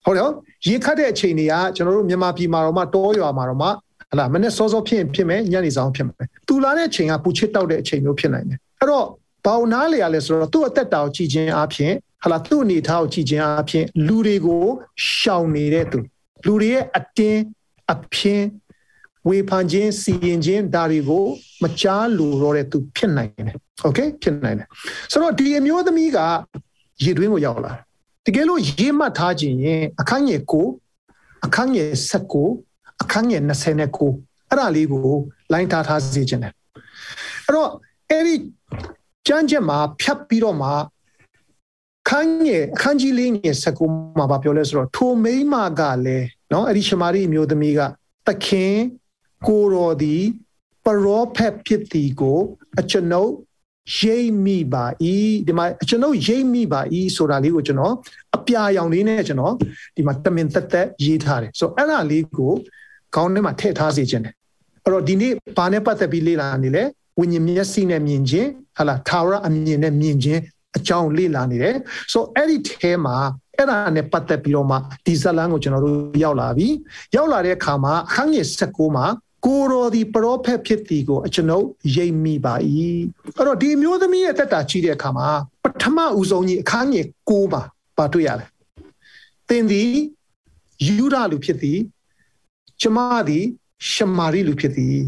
[0.05, 0.37] ဟုတ်တယ်ဟုတ်
[0.67, 6.17] ရေခတ်တဲ့အချိန်တွေကကျွန်တော်တို့မြန်မာပြည်မှာတော့မှတောရွာမှာတော့မှဟလာမနေ့စောစောဖြစ်ဖြစ်မယ်ညနေဆောင်ဖြစ်မယ်
[6.49, 9.08] သူလာတဲ့အချိန်ကပူချစ်တောက်တဲ့အချိန်မျိုးဖြစ်နိုင်တယ် အဲ့တော့
[9.46, 14.66] ဘာလို့နားလေရလဲဆိုတော့သူ့အသက်တာကိုကြည်ချင်းအပြင်ဟလာသူ့အနေထားကိုကြည်ချင်းအပြင်လူတွေကို
[15.14, 16.00] ရှောင်နေတဲ့သူ
[16.46, 17.42] လူတွေရဲ့အတင်း
[17.94, 18.44] အပြင်
[19.28, 21.26] ဝေဖန်ခြင်းစီရင်ခြင်းဒါတွေကို
[21.64, 23.58] မကြားလို့တော့တဲ့သူဖြစ်နိုင်တယ်။
[23.88, 24.68] Okay ဖြစ်နိုင်တယ်။
[25.12, 26.20] ဆိုတော့ဒီအမျိုးသမီးက
[27.04, 27.82] ရေတွင်းကိုရောက်လာတယ်။
[28.26, 31.90] တကယ်လို့ရေးမှတ်ထားခြင်းရင်အခန်းငယ်9အခန်းငယ်
[32.44, 35.18] 19အခန်းငယ်29အဲ့ဒါလေးကို
[35.52, 36.54] လိုင်းထားထားစေခြင်းတယ်။
[37.46, 37.72] အဲ့တော့
[38.12, 38.36] အဲ့ဒီ
[39.28, 40.70] ကြမ်းချက်မှာဖြတ်ပြီးတော့မှ
[42.10, 43.86] ခန်းငယ်အခန်းကြီးလေးငယ်စကူ
[44.18, 47.80] မှာဗာပြောလဲဆိုတော့ထိုမိမကလည်းနော်အဲ့ဒီရှမာရိအမျိုးသမီးက
[48.28, 48.76] သခင်
[49.48, 50.24] ကိုတော်သည်
[50.86, 52.40] ပရောဖက်ဖြစ်သည်ကို
[52.80, 53.32] အကျွန်ုပ်
[54.00, 54.86] ရိပ်မိပါ၏
[55.48, 56.82] ဒီမှာအကျွန်ုပ်ရိပ်မိပါ၏
[57.16, 57.94] ဆိုတာလေးကိုကျွန်တော်
[58.36, 59.54] အပြာရောင်လေးနဲ့ကျွန်တော်
[59.96, 62.52] ဒီမှာတမင်သက်သက်ရေးထားတယ်ဆိုတော့အဲ့ဒါလေးကို
[63.16, 64.34] ခေါင်းထဲမှာထည့်ထားစေခြင်းတယ်
[64.84, 66.84] အဲ့တော့ဒီနေ့ဘာနဲ့ပတ်သက်ပြီးလေ့လာနေလဲ
[67.20, 70.42] ဝိညာဉ်မျက်စိနဲ့မြင်ခြင်းဟာလားသာဝရအမြင်နဲ့မြင်ခြင်း
[70.78, 71.76] အကြောင်းလေ့လာနေတယ်
[72.12, 73.18] ဆိုတော့အဲ့ဒီထဲမှာ
[73.58, 76.68] အဲ့ဒါနဲ့ပတ်သက်ပြီးတော့မှဒီဇလန်းကိုကျွန်တော်တို့ရောက်လာပြီ
[77.16, 79.06] ရောက်လာတဲ့အခါမှာအခန်းငယ်16မှာ
[79.46, 82.56] ကိုတော်ဒီပရောဖက်ဖြစ်သည်ကိုအကျွန်ုပ်ရိပ်မိပါ၏
[83.38, 85.28] အဲ့တော့ဒီမျိုးသမီးရဲ့တက်တာကြီးတဲ့အခါမှာ
[85.64, 87.62] ပထမဦးဆုံးကြီးအခန်းငယ်6ပါ
[87.98, 88.50] ပါတွေ့ရတယ်
[89.50, 89.92] သင်သည်
[90.86, 91.80] ယူဒလူဖြစ်သည်
[92.82, 92.98] ကျမ
[93.30, 93.46] သည်
[93.92, 95.00] ရှမာရိလူဖြစ်သည်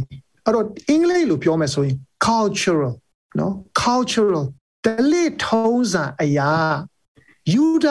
[0.48, 1.96] အဲ့တော့အင်္ဂလိပ်လိုပြောမယ်ဆိုရင်
[2.28, 2.94] cultural
[3.40, 4.46] နော် cultural
[4.86, 6.54] တလိထုံးစံအရာ
[7.54, 7.88] ယူဒ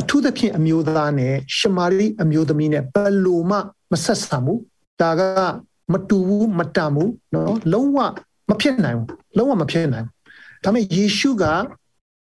[0.00, 3.58] အထူးသဖြင့်အမျိုးသားနဲ့ရှမာရိအမျိုးသမီးနဲ့ဘယ်လိုမှ
[3.92, 4.60] မဆက်ဆံဘူး
[5.00, 5.22] ဒါက
[5.92, 7.98] မတူဘူးမတန်ဘူးနော်လုံးဝ
[8.50, 10.14] မဖြစ်နိုင်ဘူးလုံးဝမဖြစ်နိုင်ဘူး
[10.64, 11.44] ဒါပေမဲ့ယေရှုက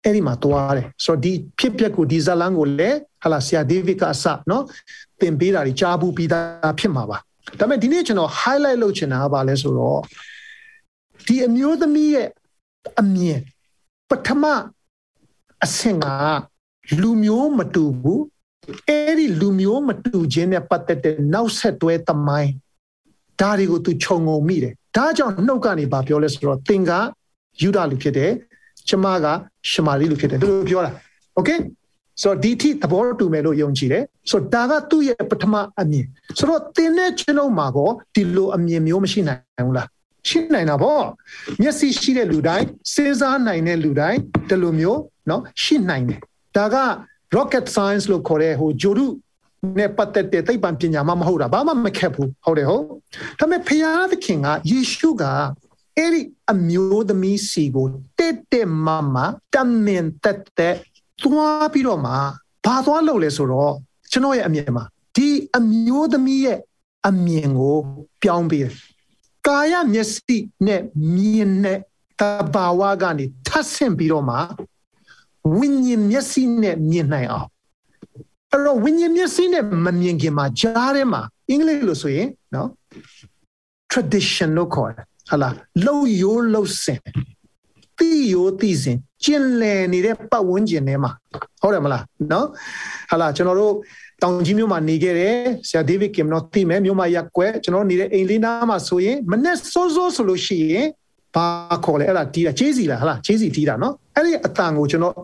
[0.03, 4.63] အဲ့ဒီမှာသွားတယ်ဆိုတော့ဒီဖြစ်ပျက်ကိုဒီဇလန်ကိုလည်းဟလာဆရာဒေးဗစ်ကအစနော်
[5.21, 7.17] သင်ပေးတာကြီးကြားဘူးပြီးသားဖြစ်မှာပါ
[7.60, 10.00] ဒါပေမဲ့ဒီနေ့ကျွန်တော် highlight လုပ်ချင်တာကဘာလဲဆိုတော့
[11.26, 12.28] ဒီအမျိုးသမီးရဲ့
[13.00, 13.40] အမြင်
[14.10, 14.44] ပထမ
[15.64, 16.06] အဆင့်က
[17.00, 18.22] လူမျိုးမတူဘူး
[18.88, 22.52] အဲ့ဒီလူမျိုးမတူခြင်းနဲ့ပတ်သက်တဲ့နောက်ဆက်တွဲသမိုင်း
[23.40, 26.92] ဒါတွေကိုသူခြုံငုံမိတယ်ဒါကြောင့်နှုတ်ကနေပါပြောလဲဆိုတော့သင်က
[27.60, 28.32] ယူဒလူဖြစ်တယ်
[28.88, 29.26] ကျမက
[29.70, 30.90] ရှမာရိလူဖြစ်တယ်သူပြောတာ
[31.34, 31.50] โอเค
[32.22, 36.06] ဆိုတော့ဒီထိသဘောတူမယ်လို့ယုံကြည်တယ်ဆိုတော့ဒါကသူ့ရဲ့ပထမအမြင်
[36.38, 39.88] ဆိုတော့သင်နဲ့ကျွန်တော်မှာကောဒီလိုအမြင်မျိုးမရှိနိုင်ဘူးလား
[40.28, 41.04] ရှိနိုင်တာပေါ့
[41.62, 46.20] မျက်စိရှိတဲ့လူတိုင်းစဉ်းစားနိုင်တဲ့လူတိုင်းဒီလိုမျိုးเนาะရှိနိုင်တယ်
[46.56, 46.76] ဒါက
[47.36, 49.06] rocket science လို့ခေါ်တဲ့ဟိုဂျိုဒု
[49.78, 52.84] နဲ့ပတ်သက်တဲ့သိပ္ပံပညာမှမဟုတ်တာဘာမှမခက်ဘူးဟုတ်တယ်ဟုတ်
[53.38, 55.24] ဒါပေမဲ့ဖျားသခင်ကယေရှုက
[55.98, 56.20] အဲ့ဒီ
[56.52, 57.86] အမျိုးသမီးစီကို
[58.18, 59.16] တက်တက်မမ
[59.54, 60.76] တမင်တက်တက်
[61.23, 62.13] သွားပြီးတော့မှ
[62.65, 63.73] ဘာသွားလုပ်လဲဆိုတော့
[64.11, 64.83] ကျွန်တော်ရဲ့အမြင်မှာ
[65.15, 65.27] ဒီ
[65.57, 66.59] အမျိုးသမီးရဲ့
[67.07, 67.77] အမြင်ကို
[68.23, 68.73] ပြောင်းပေးတယ်
[69.47, 70.81] ကာယမျက်စိနဲ့
[71.15, 71.79] မြင်တဲ့
[72.19, 72.21] တ
[72.53, 74.37] ဘာဝကနေထပ်ဆင့်ပြီးတော့မှ
[75.57, 77.47] ဝိညာဉ်မျက်စိနဲ့မြင်နိုင်အောင်
[78.51, 82.69] အဲ့တော့ဝိညာဉ်မျက်စိနဲ့မမြင်ခင်မှာကြားထဲမှာအင်္ဂလိပ်လို့ဆိုရင်နော်
[83.91, 85.53] tradition လို့ခေါ်တယ်ဟာလား
[85.85, 87.01] လှုပ်ရိုးလှုပ်စင်
[87.97, 91.11] တိရိုးတိစင် ကျင်လည်နေတဲ့ပတ်ဝန်းကျင်ထဲမှာ
[91.61, 92.47] ဟုတ်တယ်မလားနော်
[93.09, 93.73] ဟာလားကျွန်တော်တို့
[94.23, 95.35] တောင်ကြီးမြို့မှာနေခဲ့တယ်
[95.67, 100.87] ဆရာဒေးဗစ်ကင်နော်သိမယ်မြို့မှာရက်ကွက်ကျွန်တော်နေတဲ့အိမ်လေးနားမှာဆိုရင်မနဲ့စိုးစိုးဆိုလို့ရှိရင်
[101.35, 101.47] ဘာ
[101.85, 105.15] ခေါ်လဲအဲ့ဒါတီးတာဂျေးစီလားဟာလားဂျေးစီတီးတာနော်အဲ့ဒီအတန်ကိုကျွန်တော်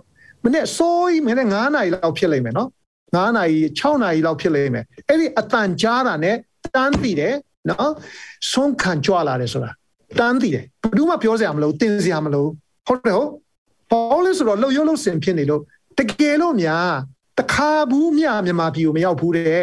[0.44, 2.70] မနဲ့စိုးကြီးမနဲ့9နာရီလောက်ဖြစ်လိမ့်မယ်နော်
[3.02, 6.36] 9နာရီ6နာရီလောက်ဖြစ်လိမ့်မယ်အဲ့ဒီအတန်ကြားတာနဲ့
[6.76, 7.36] တန်းတည်တယ်
[7.70, 7.94] နော်
[8.52, 9.72] ဆုံးခံကြွလာတယ်ဆိုတာ
[10.20, 12.46] တန်းတည်တယ်ဘယ်သူမှပြောစရာမလိုတင်စရာမလို
[12.88, 13.30] ဟုတ်တယ်ဟုတ်
[13.94, 15.62] ဘာလို့လဲဆိုတော့လှုပ်ရုပ်လှုပ်စင်ဖြစ်နေလို့
[16.00, 16.90] တကယ်လို့များ
[17.40, 19.62] တခါဘူးမြမြန်မာပြည်ကိုမရောက်ဘူးတဲ့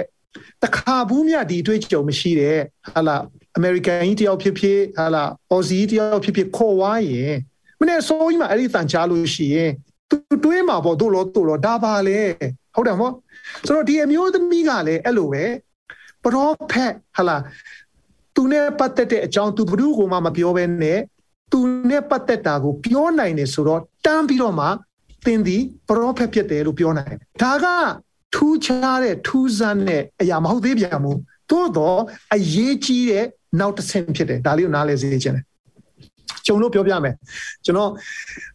[0.65, 2.59] တခါဘူးမြဒီတွေ့ကြုံမရှိတဲ့
[2.95, 3.17] ဟာလာ
[3.57, 7.35] အမေရိကန်ကြီးတယောက်ဖြစ်ဖြစ်ဟာလာအော်စီတယောက်ဖြစ်ဖြစ်ခေါ်ဝါရင်
[7.81, 9.71] မနေ့စိုးကြီးမှအဲ့ဒီတန်ချလို့ရှိရင်
[10.11, 12.21] သူတွေးမှာပေါ့တို့လို့တို့လို့ဒါပါလေ
[12.75, 13.13] ဟုတ်တယ်မို့
[13.67, 15.45] ဆိုတော့ဒီအမျိုးသမီးကလည်းအဲ့လိုပဲ
[16.23, 17.37] ပရောဖက်ဟာလာ
[18.35, 21.01] သူနဲ့ပတ်သက်တဲ့အကြောင်းသူဘ ᱹ ကိုမှမပြောဘဲနဲ့
[21.53, 21.61] သူ
[21.91, 24.67] နဲ့ပတ်သက်တာကိုပြောနိုင်တယ်ဆိုတော့တန်းပြီးတော့မှ
[25.27, 27.67] သင်သည်ပရောဖက်ဖြစ်တယ်လို့ပြောနိုင်တယ်ဒါက
[28.35, 31.19] ထူးခြားတဲ့ထူးဆန်းတဲ့အရာမဟုတ်သေးပြန်ဘူး
[31.51, 32.01] သို့တော့
[32.35, 33.25] အရေးကြီးတဲ့
[33.61, 35.45] နောက်တစ်ဆင့်ဖြစ်တယ်ဒါလေးကိုနားလည်စေချင်တယ်
[36.47, 37.15] ကျုံလို့ပြောပြမယ်
[37.65, 37.91] ကျွန်တော်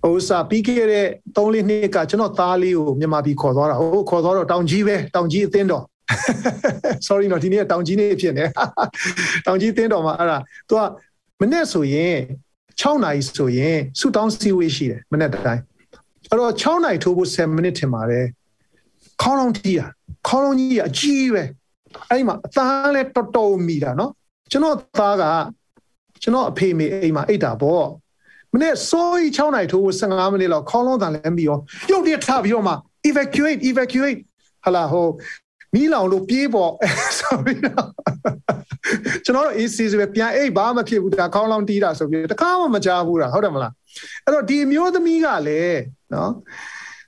[0.04, 1.06] ဟိုစာပြီးခဲ့တဲ့
[1.36, 5.84] 3လေးနှစ်ကကျွန်တော်သားလေးကိုမြန်မာပြည်ခေါ်သွားတာဟိုခေါ်သွားတော့တောင်ကြီးပဲတောင်ကြီးအသင်းတော်
[7.08, 8.46] sorry နော်ဒီနေ့တောင်ကြီးနေဖြစ်နေ
[9.46, 10.38] တောင်ကြီးအသင်းတော်မှာအဲ့ဒါ
[10.70, 10.82] သူက
[11.42, 12.18] မနေ့ဆိုရင်
[12.82, 15.62] 6နာရီဆိုရင်ဆူတောင်းစီဝေးရှိတယ်မနေ့တိုင်း
[16.30, 18.26] အဲ့တော့6နာရီထိုးဖို့7မိနစ်ထင်ပါတယ်
[19.22, 19.88] ခေါင်းလုံးတီးတာ
[20.28, 21.44] ခေါင်းလုံးကြီးအကြီးပဲ
[22.10, 24.12] အဲ့ဒီမှာအသားလဲတော်တော်မိတာနော်
[24.52, 25.24] ကျွန်တော်သားက
[26.22, 27.86] ကျွန်တော်အဖေမေအိမ်မှာအိတ်တာပေါ့
[28.54, 31.60] မနေ့စိုးကြီး6နိုင်ထိုး15မိနစ်လောက်ခေါင်းလုံးတန်လဲပြီးရော
[31.92, 32.74] ရုတ်တရက်ထပြီးတော့မှ
[33.10, 34.20] evacuate evacuate
[34.66, 35.08] ဟလာဟို
[35.76, 36.72] မိလောင်လို့ပြေးပေါ်
[37.20, 37.88] ဆိုပြီးတော့
[39.26, 43.74] ကျွန်တော်တို့ AC ဆိုပဲပြန်အိတ်ဘာမှဖြစ်ဘူးဒါခေါင်းလောင်းတီးတာဆိုပြီးတခါမှမကြားဘူးတာဟုတ်တယ်မလား
[44.26, 45.82] အဲ့တော့ဒီအမျိုးသမီးကလည်း
[46.14, 46.32] နော်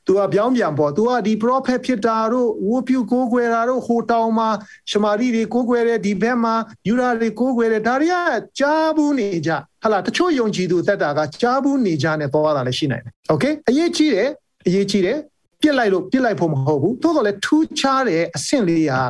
[0.05, 4.49] သူကပြောင်းပြန်ပေါ့သူကဒီ prophet ဖြစ်တာတို့ဝုပြုကိုးကွယ်တာတို့ဟိုတောင်မှာ
[4.89, 6.55] ရှမာရိတွေကိုးကွယ်တယ်ဒီဘက်မှာ
[6.87, 8.15] ယူရာတွေကိုးကွယ်တယ်ဒါတွေက
[8.59, 9.51] ကြားဘူးနေကြ
[9.83, 14.29] ဟလာတချို့ယုံကြည်သူသက်တာကကြားဘူးနေကြနဲ့ပေါ်ရတာလည်းရှိနိုင်တယ် okay အရေးကြီးတယ်
[14.67, 15.17] အရေးကြီးတယ်
[15.61, 19.01] ပြစ်လိုက်လို့ပြစ်လိုက်ဖို့မဟုတ်ဘူးသို့တော်လည်းထူးခြားတဲ့အဆင့်လေးဟာ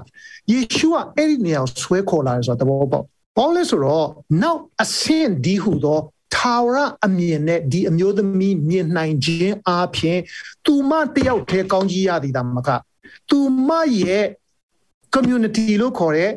[0.51, 3.05] ယေရှုကအဲ့ဒီနေရာကိုဆွဲခေါ်လာတယ်ဆိုတော့သဘောပေါက်
[3.37, 4.07] ဘာလို့လဲဆိုတော့
[4.41, 5.99] နောက်အဆင့်ဒီဟုသော
[6.35, 10.19] ထာဝရအမြင်နဲ့ဒီအမျိုးသမီးမြင်နိုင်ခြင်းအပြင်
[10.65, 12.69] သူမတယောက်တည်းကောင်းကြီးရသည်ဒါမက
[13.29, 13.69] သူမ
[14.01, 14.25] ရဲ့
[15.13, 16.31] community လို့ခေါ်တဲ့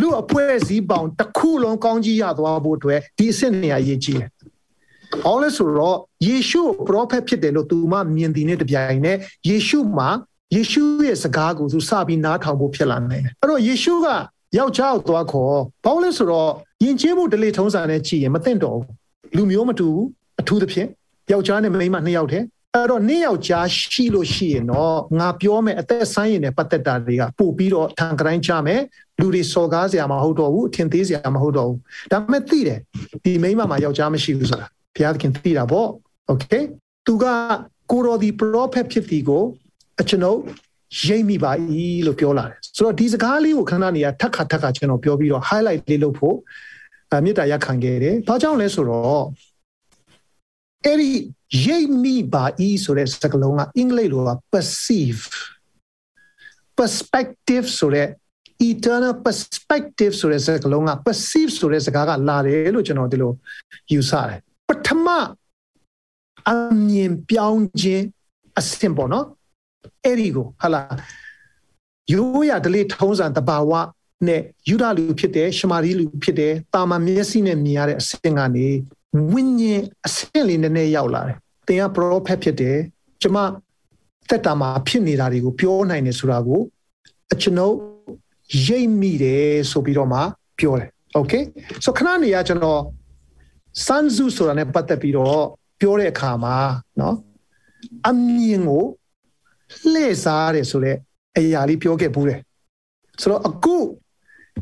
[0.00, 4.28] လူအဖွဲ့အစည်းပေါင်းတစ်ခုလုံးကောင်းကြီးရသွားဖို့အတွက်ဒီအဆင့်နေရာရေးကြီးတယ်။
[5.26, 9.18] အော်လဲဆိုတော့ယေရှုပရောဖက်ဖြစ်တယ်လို့သူမမြင်သည်နဲ့တပြိုင်နက်
[9.48, 10.10] ယေရှုမှာ
[10.54, 14.06] ယေရှုရဲ့စကားကိုသူစပြီးနားထောင်ဖို့ဖြစ်လာနိုင်တယ်။အဲ့တော့ယေရှုက
[14.58, 16.50] ယောက်ျားကိုသွားခေါ်ဘာလို့လဲဆိုတော့
[16.84, 18.92] ယဉ်ကျေးမှုဒလေထုံးစံနဲ့ကြည့်ရင်မသိတော့ဘူး
[19.36, 20.06] လူမျိုးမတူဘူး
[20.40, 20.88] အထူးသဖြင့်
[21.32, 22.44] ယောက်ျားနဲ့မိန်းမနှစ်ယောက်တည်း
[22.74, 28.80] အဲ့တော့နေ့ယောက်ျားရှိလို့ရှိရင်တော့ငါပြောမယ်အသက်ဆိုင်ရင်နဲ့ပတ်သက်တာတွေကပို့ပြီးတော့ထန်ကတိုင်းချမယ်
[29.20, 31.78] လူတွေစော်ကားစရာမဟုတ်တော့ဘူးအထင်သေးစရာမဟုတ်တော့ဘူး
[32.12, 32.78] ဒါပေမဲ့သိတယ်
[33.24, 35.89] ဒီမိန်းမမှာယောက်ျားမရှိဘူးဆိုတာ ဘုရားသခင်သိတာပေါ့
[36.27, 36.45] โอเค
[37.05, 37.25] သူက
[37.91, 39.43] ကိုရောဒီ prophet ဖြစ်ဒီကို
[40.01, 40.39] အကျွန်ုပ်
[41.05, 41.51] ရိပ်မိပါ၏
[42.05, 46.37] လို့ပြောလာတယ်ဆိုတော့ဒီစကားလေးကိုခဏနေရထက်ခါထက်ခါကျွန်တော်ပြောပြီးတော့ highlight လေးလုပ်ဖို့
[47.11, 49.25] အမေတ္တာရက်ခံခဲ့တယ်ဘာကြောင့်လဲဆိုတော့
[50.85, 51.11] အဲ့ဒီ
[51.65, 55.21] ရိပ်မိပါဤဆိုတဲ့စကားလုံးကအင်္ဂလိပ်လိုက perceive
[56.79, 58.07] perspective ဆိုတဲ့
[58.69, 63.31] eternal perspective ဆိုတဲ့စကားလုံးက perceive ဆိုတဲ့စကားကလာတယ်လို့ကျွန်တော်ဒီလို
[63.91, 65.06] ယူဆတယ် ပထမ
[66.50, 66.52] အ
[66.86, 68.04] မြင်ပြောင်းခြင်း
[68.58, 69.26] အဆင့်ပေါ့နော်
[70.04, 70.82] အဲ့ဒီကိုဟာလာ
[72.12, 73.72] ရိုးရာဓလေ့ထုံးစံတဘာဝ
[74.26, 78.68] နဲ့ယူဒလူဖြစ်တယ်ရှမာရီလူဖြစ်တယ်တာမန်မျက်စိနဲ့မြင်ရတဲ့အဆင့်ကနေ
[79.32, 82.78] ဝိညာဉ်အဆင့်လေးနည်းနည်းရောက်လာတယ်သင်က prophet ဖြစ်တယ်
[83.22, 83.36] ကျမ
[84.28, 86.60] သက်တာမှာဖြစ်နေတာတွေကိုပြောနိုင်တယ်ဆိုတာကို
[87.32, 87.76] အကျွန်ုပ်
[88.66, 90.20] ရိပ်မိတယ်ဆိုပြီးတော့မှ
[90.58, 91.42] ပြောတယ် okay
[91.84, 92.80] ဆိုခဏနေရကျွန်တော်
[93.85, 95.43] စန်ဇူဆိုတာနဲ့ပတ်သက်ပြီးတော့
[95.79, 96.57] ပြောတဲ့အခါမှာ
[96.97, 97.15] เนาะ
[98.09, 98.85] အမြင်ကို
[99.91, 100.97] လှည့်စားတယ်ဆိုတဲ့
[101.37, 102.39] အရာလေးပြောခဲ့ဘူးတယ်
[103.21, 103.75] ဆိုတော့အခု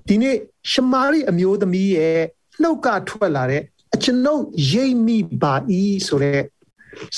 [0.08, 0.36] ဒီနေ့
[0.72, 2.20] ရှမာရိအမျိုးသမီးရဲ့
[2.62, 6.42] နှုတ်ကထွက်လာတဲ့အကျွန်ုပ်ရိပ်မိပါဤဆိုတဲ့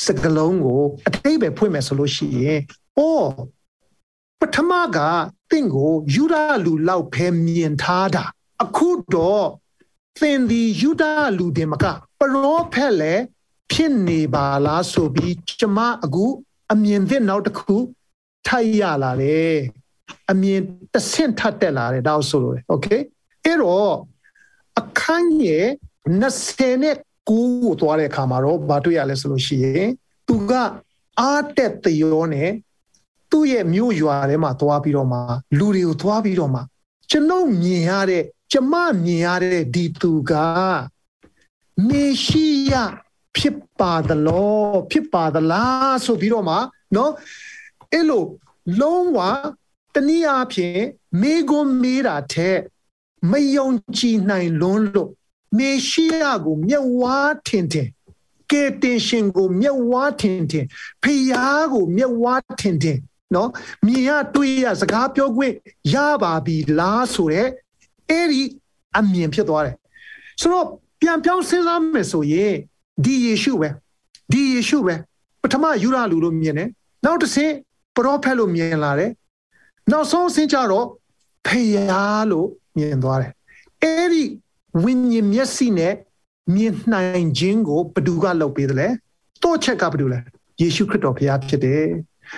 [0.04, 2.60] စကလုံးကိုအတိတ်ပဲဖွင့်မယ်ဆိုလို့ရှိရင်
[2.98, 3.28] အော်
[4.40, 4.98] ပထမက
[5.52, 6.36] တင့်ကိုယူဒ
[6.66, 8.24] လူလောက်ဖဲမြင်ထားတာ
[8.64, 9.46] အခုတော့
[10.20, 11.04] သင်ဒီယူဒ
[11.38, 11.86] လူတင်မက
[12.20, 13.24] ပရောဖက်လည်း
[13.72, 16.26] ဖြစ်နေပါလားဆိုပြီးကျမအခု
[16.74, 17.76] အမြင်သစ်နောက်တစ်ခု
[18.48, 19.56] ထိုက်ရလာတယ်
[20.32, 20.60] အမြင်
[20.94, 22.88] တစ်ဆင့်ထပ်တက်လာတယ်ဒါဆိုလို့โอเค
[23.44, 23.94] အဲ့တော့
[24.80, 25.68] အခန်းရဲ့
[26.22, 26.96] 20နဲ့
[27.30, 29.90] ကိုကိုသွားတဲ့အခါမှာတော့ဘာတွေ့ရလဲဆိုလို့ရှိရင်
[30.28, 30.52] သူက
[31.20, 32.50] အားတက်တရောနဲ့
[33.32, 35.20] သူ့ရဲ့မြို့ရွာထဲမှာသွားပြီးတော့မှ
[35.58, 36.62] လူတွေကိုသွားပြီးတော့မှ
[37.12, 40.33] ကျွန်ုပ်မြင်ရတဲ့ ကျမမြင်ရတဲ့ဒီသူက
[41.87, 42.73] မေရှိယ
[43.37, 46.57] ဖြစ်ပါသလားဖြစ်ပါသလားဆိုပြီးတော့မှ
[46.97, 47.13] နော်
[47.93, 48.25] အဲ့လို
[48.81, 49.19] လုံးဝ
[49.95, 50.83] တနည်းအားဖြင့်
[51.21, 52.59] မေကိုမေးတာထက်
[53.31, 55.11] မယုံကြည်နိုင်လွန်းလို့
[55.57, 57.89] မေရှိယကိုမျက်ဝါးထင်ထင်
[58.51, 60.67] ကေတင်ရှင်ကိုမျက်ဝါးထင်ထင်
[61.03, 62.99] ဖျားကိုမျက်ဝါးထင်ထင်
[63.35, 63.51] နော်
[63.87, 65.55] မြင်ရတွေ့ရစကားပြောခွင့်
[65.93, 67.49] ရပါပြီလားဆိုတဲ့
[68.11, 68.43] အဲ့ဒီ
[68.99, 69.77] အမြင်ဖြစ်သွားတယ်
[70.41, 70.67] ဆိုတော့
[71.01, 72.55] ပြန်ပြောင်းစဉ်းစားမယ်ဆိုရင်
[73.05, 73.69] ဒီယေရှုပဲ
[74.33, 74.95] ဒီယေရှုပဲ
[75.43, 76.69] ပထမယူရလူလို့မြင်တယ်
[77.05, 77.53] နောက်တစ်ဆင့်
[77.97, 79.11] ပရောဖက်လို့မြင်လာတယ်
[79.93, 80.87] နောက်ဆုံးဆင့်ကြတော့
[81.47, 83.33] ဖယားလို့မြင်သွားတယ်
[83.83, 84.25] အဲ့ဒီ
[84.83, 85.95] ဝိညာဉ်မျက်စိနဲ့
[86.55, 88.89] မြင်နိုင်ခြင်းကိုဘသူကလုပ်ပေးတယ်လဲ
[89.43, 90.19] တော့ချက်ကဘသူလဲ
[90.61, 91.85] ယေရှုခရစ်တော်ဘုရားဖြစ်တယ်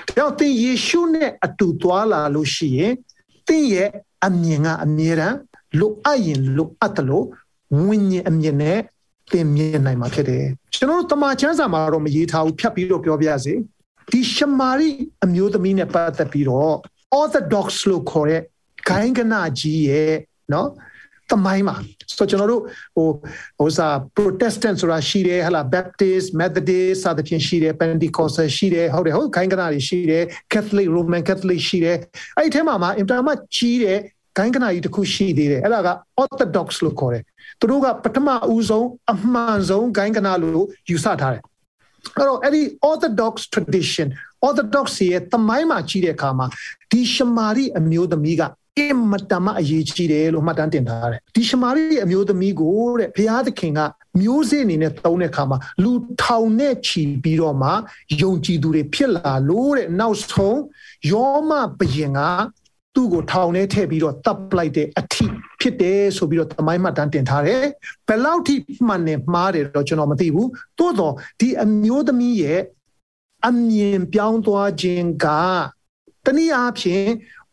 [0.09, 2.93] ဒါကြောင့်သင်ယေရှုနဲ့အတူသွားလာလို့ရှိရင်
[3.47, 3.91] သင်ရဲ့
[4.27, 5.37] အမြင်ကအမြဲတမ်း
[5.80, 7.26] လိုအပ်ရင်လိုအပ်တယ်လို့
[7.86, 8.80] ဝိညာဉ်အမြင်နဲ့
[9.32, 13.54] သင်မြင်နိုင်မှာဖြစ်တယ်ကျွန်တော်တို့တမန်ကျမ်းစာမှာတော့မရေးထားဘူးဖြတ်ပြီးတော့ပြောပြရစေ
[14.12, 14.90] ဒီရှမာရိ
[15.26, 16.74] အမျိုးသမီးနဲ့ပတ်သက်ပြီးတော့
[17.20, 18.42] orthodox လို့ခေါ်တဲ့
[18.90, 20.14] ဂိုင်းကနာကြီးရဲ့
[20.52, 20.68] เนาะ
[21.32, 21.76] တမိုင်းမှာ
[22.18, 22.64] ဆိုကျွန်တော်တို့
[22.96, 23.08] ဟို
[23.60, 30.24] ဟိုစာ protestant ဆိုတာရှိတယ်ဟလာ baptist methodist စသဖြင့်ရှိတယ် pentecostal ရှိတယ်ဟုတ်တယ်ဟုတ်ခိုင်းကနာတွေရှိတယ်
[30.54, 31.98] catholic roman catholic ရှိတယ်
[32.38, 34.00] အဲ့ဒီထဲမှာမှာအင်တာမကြီးတဲ့
[34.37, 35.89] ခိုင်းကနာကြီးတစ်ခုရှိသေးတယ်အဲ့ဒါက
[36.23, 37.23] orthodox လို့ခေါ်တယ်
[37.61, 41.43] သူတို့ကပထမဦးဆုံးအမှန်ဆုံးခိုင်းကနာလို့ယူဆထားတယ်
[42.17, 44.09] အဲ့တော့အဲ့ဒီ orthodox tradition
[44.47, 46.47] orthodox ရဲ့တမိုင်းမှာကြီးတဲ့အခါမှာ
[46.91, 48.43] ဒီရှမာရိအမျိုးသမီးက
[48.79, 53.81] အင်မတန်မှအရေးကြီးတယ်လို့မှတ်တမ်းတင်ထားတယ်ဒီရှမာရိအမျိုးသမီးကိုတဲ့ဘုရားသခင်က
[54.21, 57.71] မျိုးစေ့အနေနဲ့သုံးတဲ့အခါမှာလူထောင်နဲ့ချီပြီးတော့မှ
[58.23, 60.61] ယုံကြည်သူတွေဖြစ်လာလို့တဲ့နောက်ဆုံး
[61.13, 62.21] ယောမဘယင်က
[62.95, 65.25] သူ့ကိုထောင်ထဲထည့်ပြီးတော့တပ်ပလိုက်တဲ့အထိ
[65.61, 67.65] ဖြစ်တယ်ဆိုပြီးတော့သမိုင်းမှတ်တမ်းတင်ထားတယ်
[68.09, 68.55] ဘယ်လောက်ထိ
[68.87, 70.49] မှန်နေမှားတယ်တော့ကျွန်တော်မသိဘူး
[70.79, 72.61] သို့တော့ဒီအမျိုးသမီးရဲ့
[73.49, 75.27] အမြင်ပြောင်းသွားခြင်းက
[76.27, 77.07] တနည်းအားဖြင့်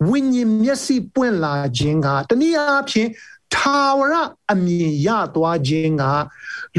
[0.10, 3.10] ဝိညာဉ်မျက်စိပွင့်လာခြင်းကတနည်းအားဖြင့်
[3.56, 4.16] ထာဝရ
[4.52, 6.04] အမြင်ရသွားခြင်းက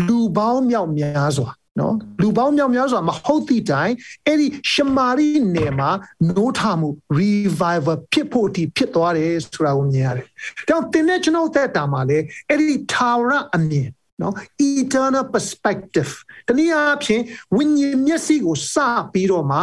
[0.07, 3.92] လူပေါင်းမြောက်များစွာ နော်လူပေါင်းမြောက်များစွာမဟုတ်သည့်တိုင်
[4.27, 5.90] အဲ့ဒီရှမာရိနယ်မှာ
[6.29, 6.88] နိုးထမှု
[7.19, 10.27] revival ဖြစ်ဖို့ဒီဖြစ်သွားတယ်ဆိုတာကိုမြင်ရတယ်။
[10.59, 13.88] ဒါကြောင့်တင်းနဲ့ကျွန်တော်သက်တာမှာလေအဲ့ဒီထာဝရအမြင်
[14.23, 14.35] နော်
[14.69, 16.13] eternal perspective
[16.48, 17.23] တနည်းအားဖြင့်
[17.57, 18.77] ဝိညာဉ်မျက်စိကိုစ
[19.13, 19.61] ပြီးတော့မှ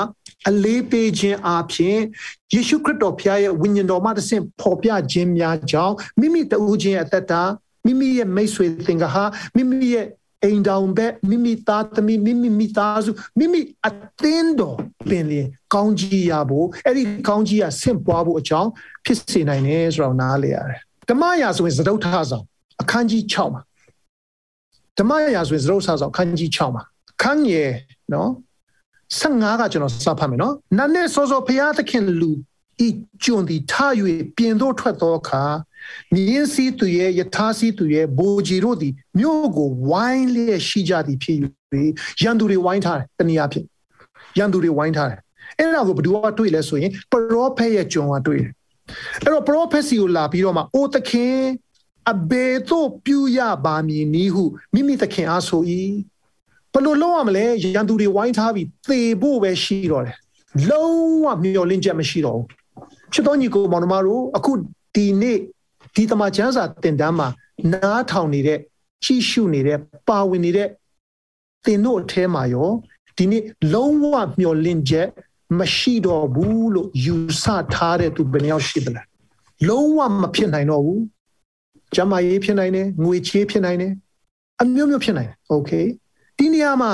[0.49, 1.97] အလေးပေးခြင်းအပြင်
[2.53, 7.43] ယေရှုခရစ်တော်ဖခင်ရဲ့ဝိညာဉ်တော်မှတဆင့်ပေါ်ပြခြင်းများကြောင့်မိမိတူးခြင်းအသက်တာ
[7.85, 9.23] မိမိရဲ့မိတ်ဆွေသင်္ကဟာ
[9.55, 10.05] မိမိရဲ့
[10.45, 13.91] အိမ်တောင်ဘက်မိမိသားသမီးမိမိမိသားစုမိမိအ
[14.23, 14.77] သင်းတော်
[15.09, 18.69] ပင်လင်ကောင်းကြီးရဖို့အဲ့ဒီကောင်းကြီးရဆင့်ပွားဖို့အကြောင်း
[19.05, 20.79] ဖြစ်စေနိုင်တယ်ဆိုတော့နားလေရတယ်
[21.09, 22.43] ဓမ္မရာဆိုရင်သဒုဋ္ဌဆောင်
[22.81, 23.61] အခန်းကြီး6မှာ
[24.99, 26.83] ဓမ္မရာဆိုရင်သဒုဋ္ဌဆောင်အခန်းကြီး6မှာ
[27.21, 27.71] ခန်းရယ်
[28.13, 28.29] နော်
[29.19, 32.31] 15ကကျွန်တော်စဖတ်မယ်နော်နတ်နဲ့စောစောဘုရားသခင်လူ
[32.85, 32.87] ဤ
[33.23, 33.73] ကျွန်သည်ထ၍
[34.37, 35.43] ပြင်သို့ထွက်သောအခါ
[36.13, 41.37] မြင်းစည်းသူရဲ့ယထာစည်းသူရဲ့ဘိုဂျီတို့သည်မြို့ကိုဝိုင်းလျက်ရှိကြသည်ဖြစ်
[42.21, 43.65] ရန်သူတွေဝိုင်းထားတယ်တနည်းအားဖြင့်
[44.37, 45.19] ရန်သူတွေဝိုင်းထားတယ်
[45.57, 48.51] အဲ့ဒါကိုဘယ်သူကတွေ့လဲဆိုရင်ပရောဖက်ရဲ့ကျွန်ကတွေ့တယ်
[49.23, 51.37] အဲ့တော့ပရောဖက်စီကိုလာပြီးတော့မှအိုသခင်
[52.11, 55.61] အဘေတို့ပြုရပါမည်နည်းဟုမိမိသခင်အားဆို၏
[56.73, 60.17] ဘယ်လိုလုပ်ရမလဲရန်သူတွေဝိုင်းထားပြီးသေဖို့ပဲရှိတော့တယ်
[60.69, 62.45] လုံးဝမျောလင့်ချက်မရှိတော့ဘူး
[63.13, 64.51] ချစ်တော်ညီကိုမောင်နှမတို့အခု
[64.95, 65.39] ဒီနေ့
[65.94, 67.28] ဒီတမချန်းစာတင်တန်းမှာ
[67.72, 68.58] နားထောင်နေတဲ့
[69.04, 70.68] ကြည့်ရှုနေတဲ့ပါဝင်နေတဲ့
[71.64, 72.70] သင်တို့အထဲမှာရော
[73.16, 73.42] ဒီနေ့
[73.74, 74.04] လုံးဝ
[74.40, 75.08] မျောလင့်ချက်
[75.58, 77.44] မရှိတော့ဘူးလို့ယူဆ
[77.74, 79.02] ထားတဲ့သူဘယ်နှယောက်ရှိသလဲ
[79.68, 81.02] လုံးဝမဖြစ်နိုင်တော့ဘူး
[81.94, 83.92] ကျမရေးဖြစ်နိုင်တယ်ငွေချေးဖြစ်နိုင်တယ်
[84.62, 85.70] အမျိုးမျိုးဖြစ်နိုင်တယ်โอเค
[86.38, 86.92] ဒီနေရာမှာ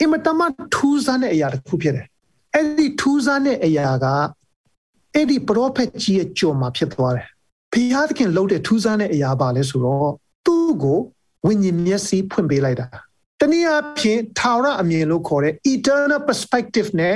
[0.00, 0.40] အင်မတမ
[0.74, 2.06] ထူးဆန်းတဲ့အရာတစ်ခုဖြစ်တယ်
[2.54, 4.06] အဲ့ဒီထူးဆန်းတဲ့အရာက
[5.14, 7.28] အဲ့ဒီပရောဖက်ကြီးရဲ့ကြုံမှာဖြစ်သွားတယ်
[7.73, 10.11] ဘုရားသခင်လှုပ်တဲ့ထူးဆန်းတဲ့အရာပါလဲဆိုတော့
[10.45, 10.99] သူ့ကို
[11.45, 12.85] ဝိညာဉ်မျက်စိဖွင့်ပေးလိုက်တာ
[13.39, 17.15] တနည်းအားဖြင့်ထာဝရအမြင်လို့ခေါ်တဲ့ eternal perspective နဲ့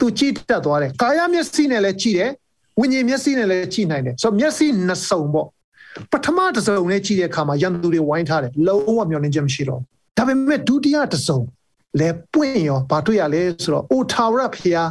[0.00, 2.30] သူကြည့်တတ်သွားတယ်ကာယမျက်စိနဲ့လည်းကြည့်တယ်
[2.80, 5.48] ဝိညာဉ်မျက်စိနဲ့လည်းကြည့်နိုင်တယ်ဆိုတော့မျက်စိနှစ်စုံပေါ့
[6.12, 9.80] ပထမတစ်စုံနဲ့ကြည့်တဲ့အခါမှာရန်သူတွေဝိုင်းထားတယ်လုံးဝမျောလင်းချက်မရှိတော့
[10.16, 11.40] ဒါပေမဲ့ဒုတိယတစ်စုံ
[12.00, 14.88] လဲပွင့်ရောဘာတွေ့ရလဲဆိုတော့အိုထာဝရဖျား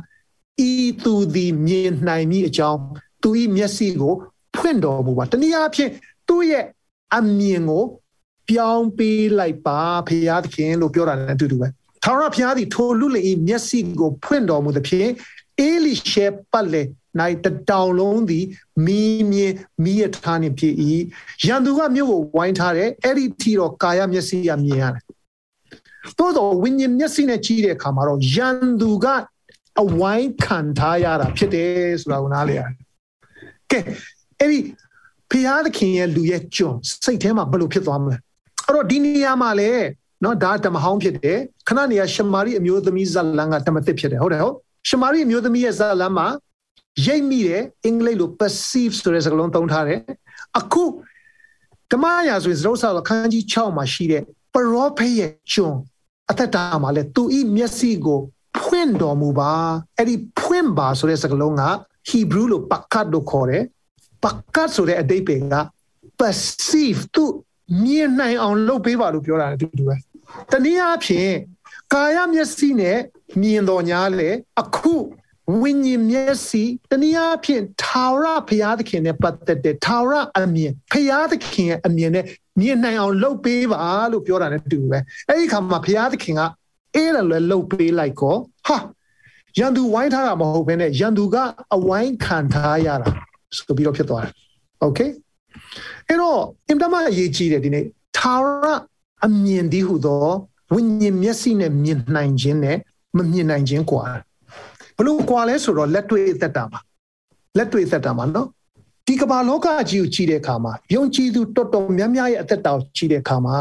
[0.70, 0.72] ဤ
[1.04, 2.80] သူသည်မြင်နိုင်မိအကြောင်း
[3.24, 4.16] သူဤမျက်စိကို
[4.60, 5.92] ဖွင့်တော်မူပါတနည်းအားဖြင့်
[6.28, 6.66] သူ့ရဲ့
[7.18, 7.84] အမြင်ကို
[8.50, 11.68] ပြောင်းပေးလိုက်ပါဖျားသခင်လို့ပြောတာလည်းအတူတူပဲ
[12.04, 15.10] ထာဝရဘုရားသည်ထိုလူလေမျက်စိကိုဖွင့်တော်မူသဖြင့်
[15.60, 16.84] အေလိရှေပတ်လေ
[17.20, 18.46] နိုင်တတောင်လုံးသည်
[18.86, 19.54] မီးမြင်
[19.84, 20.74] မီးရထားနှင့်ဖြစ်၏
[21.46, 25.04] ရန်သူကမြို့ကိုဝိုင်းထားတယ်အဲ့ဒီထီတော့ကာယမျက်စိကမြင်ရတယ်
[26.18, 29.06] သို့တော့ဝိညာဉ်မျက်စိနဲ့ကြည့်တဲ့အခါမှာတော့ရန်သူက
[29.82, 32.74] အဝိုင်းခံထားရတာဖြစ်တယ်ဆိုတာကိုနားလည်ရတယ်
[33.72, 33.80] ကဲ
[34.40, 34.60] အဲ့ဒီ
[35.32, 36.72] ဖျားသခင်ရဲ့လူရဲ့ကြုံ
[37.04, 38.16] စိတ်ထဲမှာဘယ်လိုဖြစ်သွားမလဲ
[38.66, 39.70] အဲ့တော့ဒီနေရာမှာလေ
[40.24, 41.38] နော်ဒါတမဟောင်းဖြစ်တယ်
[41.68, 44.56] ခဏနေရရှမာရိအမျိုးသမီးဇလန်ကတမသစ်ဖြစ်တယ်ဟုတ်တယ်ဟုတ်
[44.90, 46.28] ရှမာရိအမျိုးသမီးရဲ့ဇလန်မှာ
[47.06, 50.00] ရိပ်မိတယ်အင်္ဂလိပ်လို perceive ဆိုတဲ့စကားလုံးသုံးထားတယ်
[50.60, 50.84] အခု
[51.92, 54.24] ဓမ္မရာဆိုရင်သရုပ်စာခန်းကြီး6မှာရှိတဲ့
[54.54, 55.76] ပရောဖက်ရဲ့ကျွန်
[56.32, 58.20] အသက်တာမှာလဲသူဤမျက်စိကို
[58.62, 59.52] ဖွင့်တော်မူပါ
[59.98, 61.64] အဲ့ဒီဖွင့်ပါဆိုတဲ့စကားလုံးက
[62.10, 63.64] Hebrew လို pakat လို့ခေါ်တယ်
[64.24, 65.56] pakat ဆိုတဲ့အဓိပ္ပာယ်က
[66.20, 67.26] perceive သူ
[67.84, 69.96] မြင်နိုင်အောင်လုပ်ပေးပါလို့ပြောတာတူတူပဲ
[70.52, 71.34] တနည်းအားဖြင့်
[71.94, 72.98] ကာယမျက်စိနဲ့
[73.42, 74.30] မြင်တော်ညာလေ
[74.62, 74.96] အခု
[75.62, 82.26] ဝိညာဉ်မျက်စိတနည်းအားဖြင့်ထာဝရဘုရားသခင်နဲ့ပတ်သက်တဲ့ထာဝရအမြင်ဘုရားသခင်ရဲ့အမြင်နဲ့
[82.60, 84.98] မြင်နိုင်အောင်လုပ်ပေးပါလို့ပြောတာနဲ့တူပဲ
[85.28, 86.42] အဲ့ဒီခါမှာဘုရားသခင်က
[86.96, 88.36] အေးလည်းလုပ်ပေးလိုက်ကော
[88.68, 88.78] ဟာ
[89.58, 91.36] ရန်သူဝိုင်းထားတာမဟုတ်ဘဲနဲ့ရန်သူက
[91.76, 93.08] အဝိုင်းခံထားရတာ
[93.58, 94.34] ဆိုပြီးတော့ဖြစ်သွားတယ်။
[94.86, 95.10] Okay
[96.08, 97.86] အဲ့တော့အင်တမအရေးကြီးတယ်ဒီနေ့
[98.18, 98.66] သာရ
[99.26, 100.28] အမြင်ဒီဟုသော
[100.74, 102.78] ဝိညာဉ်မျက်စိနဲ့မြင်နိုင်ခြင်းနဲ့
[103.18, 104.04] မမြင်နိုင်ခြင်းကွာ
[104.98, 106.80] ဘလို့ကွာလဲဆိုတော့လက်တွေ့အသက်တာပါ
[107.58, 108.48] လက်တွေ့အသက်တာပါနော်
[109.06, 113.58] ဒီကမ္ဘာလောကကြီးကိုကြည့်တဲ့အခါမှာယုံကြည်သူတော်တော်များများရဲ့အသက်တာကိုကြည့်တဲ့အခါမှာ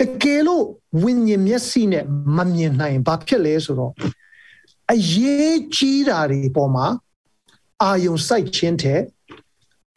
[0.00, 0.64] တကယ်လို့
[1.02, 2.04] ဝိညာဉ်မျက်စိနဲ့
[2.36, 3.92] မမြင်နိုင်ဘာဖြစ်လဲဆိုတော့
[4.92, 6.86] အရေးကြီးတာတွေပေါ်မှာ
[7.82, 9.00] အာယုံစိုက်ခြင်းတဲ့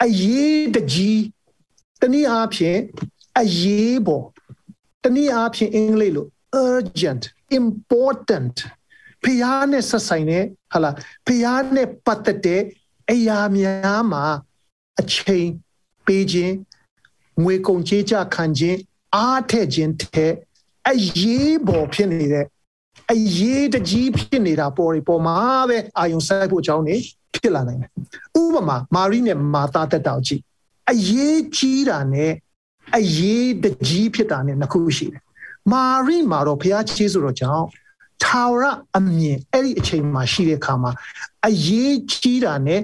[0.03, 1.21] အရေးတကြီး
[2.01, 2.79] တနည်းအားဖြင့်
[3.39, 4.25] အရေးပေါ်
[5.03, 6.27] တနည်းအားဖြင့်အင်္ဂလိပ်လို
[6.67, 7.23] urgent
[7.59, 8.55] important
[9.23, 10.43] ဖျားနဲ့ဆက်ဆိုင်တဲ့
[10.73, 10.91] ဟာလာ
[11.27, 12.61] ဖျားနဲ့ပတ်သက်တဲ့
[13.11, 14.25] အရာများမှာ
[14.99, 15.47] အချိန်
[16.05, 16.55] ပေးခြင်း
[17.43, 18.79] ငွေကုန်ကြေးကြခံခြင်း
[19.15, 20.33] အားထည့်ခြင်းတဲ့
[20.89, 22.45] အရေးပေါ်ဖြစ်နေတဲ့
[23.11, 25.37] အရေးတကြီးဖြစ်နေတာပေါ်ဒီပေါ်မှာ
[25.69, 26.97] ပဲအာယုံဆိုင်ဖို့အကြောင်းနေ
[27.39, 27.91] ဖြစ်လာနိုင်တယ်
[28.41, 30.41] ဥပမာမာရိနဲ့မာသာတက်တောင်ကြည့်
[30.91, 32.31] အရေးကြီးတာနဲ့
[32.97, 35.21] အရေးတကြီးဖြစ်တာနဲ့နှစ်ခုရှိတယ်
[35.71, 37.65] မာရိမှာတော့ဘုရားကျေးဇူးတော်ကြောင့်
[38.23, 38.65] ထာဝရ
[38.97, 40.91] အမြင်အဲ့ဒီအချိန်မှာရှိတဲ့အခါမှာ
[41.47, 42.81] အရေးကြီးတာနဲ့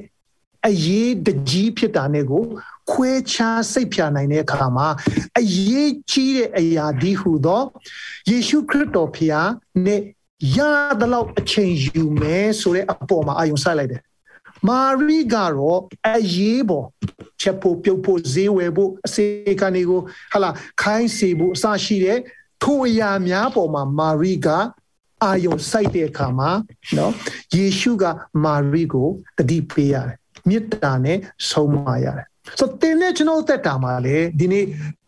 [0.67, 2.43] အရေးတကြီးဖြစ်တာနဲ့ကို
[2.91, 4.87] ခွဲခြားစိတ်ဖြာနိုင်တဲ့အခါမှာ
[5.39, 7.63] အရေးကြီးတဲ့အရာဒီဟုသော
[8.29, 9.49] ယေရှုခရစ်တော်ဖျား
[9.85, 10.01] နဲ့
[10.57, 10.59] ရ
[10.99, 14.01] သလောက်အချိန်ယူမယ်ဆိုတဲ့အပေါ်မှာအာယုံစိုက်လိုက်တယ်
[14.67, 16.87] မာရိကတော့အရေးပေါ်
[17.41, 19.25] ချက်ဖို့ပြုတ်ဖို့ဈေးဝယ်ဖို့အစေ
[19.61, 20.01] ကနေကို
[20.33, 20.49] ဟာလာ
[20.81, 22.19] ခိုင်းစီဖို့အစရှိတဲ့
[22.63, 24.47] ထိုအရာများပေါ်မှာမာရိက
[25.23, 26.49] အာယုံစိုက်တဲ့အခါမှာ
[26.97, 27.13] နော်
[27.55, 28.03] ယေရှုက
[28.43, 29.07] မာရိကို
[29.37, 30.17] တတိပေးရတယ်
[30.49, 31.17] မေတ္တာနဲ့
[31.49, 32.27] ဆုံးမရတယ်
[32.59, 34.65] ဆိုတင်တဲ့ကျွန်တော်သက်တာမှာလေဒီနေ့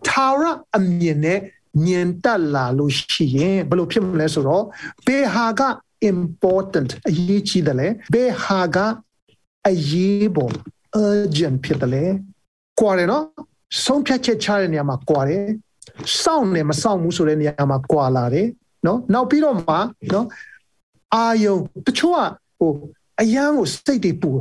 [0.07, 0.43] ထာဝရ
[0.77, 1.39] အမြင်နဲ့
[1.85, 4.63] မြင်တက်လာလို့ရှိရင်ဘယ်လိုဖြစ်မလဲဆိုတော့
[5.05, 5.61] ဘေဟာက
[6.11, 8.77] important အရေးကြီးတယ်လေဘေဟာက
[9.67, 10.53] အရေးပေါ်
[11.05, 12.05] urgent ဖြစ်တယ်လေ
[12.79, 13.23] ကွာတယ်နော်
[13.85, 15.43] ဆုံးဖြတ်ချက်ချတဲ့နေရာမှာကွာတယ်
[16.21, 18.47] စောင့်နေမစောင့်ဘူးဆိုတဲ့နေရာမှာကွာလာတယ်
[18.85, 19.75] နော်နောက်ပြီးတော့မှ
[20.13, 20.27] နော်
[21.15, 21.55] အာယုံ
[21.85, 22.19] တချို့က
[22.59, 22.71] ဟို
[23.21, 24.31] အယံကိုစိတ်တွေပူ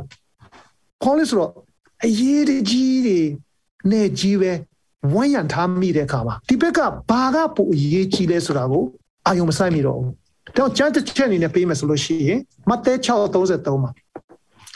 [1.03, 1.51] ခေါ်လို့ဆိုတော့
[2.05, 3.19] အရေးတကြီးတွေ
[3.91, 4.51] နဲ့ကြီးပဲ
[5.13, 8.83] ဝိုင်းရံထားမိတဲ့အခါမှာဒီဘက်ကဘာကပိုအရေးကြီးလဲဆိုတာကို
[9.27, 10.13] အာယုံမဆိုင်မိတော့ဘူး
[10.57, 13.91] တော့ကျန်တဲ့ချက်အနေနဲ့ပေးမယ်ဆိုလို့ရှိရင်မဿဲ6:33မှာ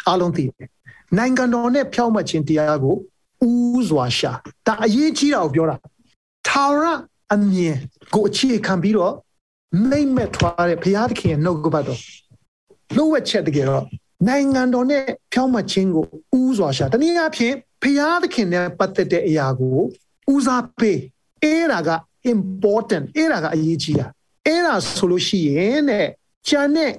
[0.07, 0.69] အားလုံးသိတယ်
[1.17, 2.95] နိုင်ငံတော်နဲ့ဖြောင့်မတ်ခြင်းတရားကို
[3.77, 4.31] ဥစွာရှာ
[4.67, 5.75] ဒါအရေးကြီးတာကိုပြောတာ
[6.47, 6.87] ထာဝရ
[7.33, 7.75] အမြင်
[8.13, 9.13] ကိုအခြေခံပြီးတော့
[9.89, 11.99] မိမ့်မဲ့ထွားတဲ့ဘုရားသခင်ရဲ့နှုတ်ကပတ်တော်
[12.95, 13.85] လို့ဝက်ချက်တကယ်တော့
[14.27, 16.05] နိုင်ငံတော်နဲ့ဖြောင့်မတ်ခြင်းကို
[16.39, 19.77] ဥစွာရှာတနည်းအားဖြင့်ဘုရားသခင်နဲ့ပတ်သက်တဲ့အရာကို
[20.33, 20.99] ဦးစားပေး
[21.43, 21.89] အဲ့ဒါက
[22.33, 24.07] important အဲ့ဒါကအရေးကြီးတာ
[24.47, 26.07] အဲ့ဒါဆိုလို့ရှိရင်တဲ့
[26.47, 26.91] ဂျန်နဲ့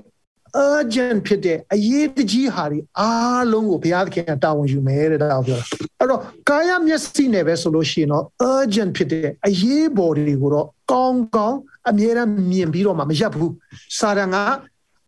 [0.57, 5.67] urgent ဖြစ်တဲ့အရေးတကြီးဟာဒီအားလုံးကိုဘုရားသခင်ကတာဝန်ယူမယ်တဲ့ဒါကိုပြောတာ
[5.99, 11.59] အဲ့တော့ကာယမျက်စိနဲ့ပဲဆိုလို့ရှိရင်တော့ urgent ဖြစ်တဲ့အရေးပေါ်တွေကိုတော့ကောင်းကောင်း
[11.91, 13.53] အမြဲတမ်းမြင်ပြီးတော့မှမရပ်ဘူး
[13.99, 14.37] စာရန်က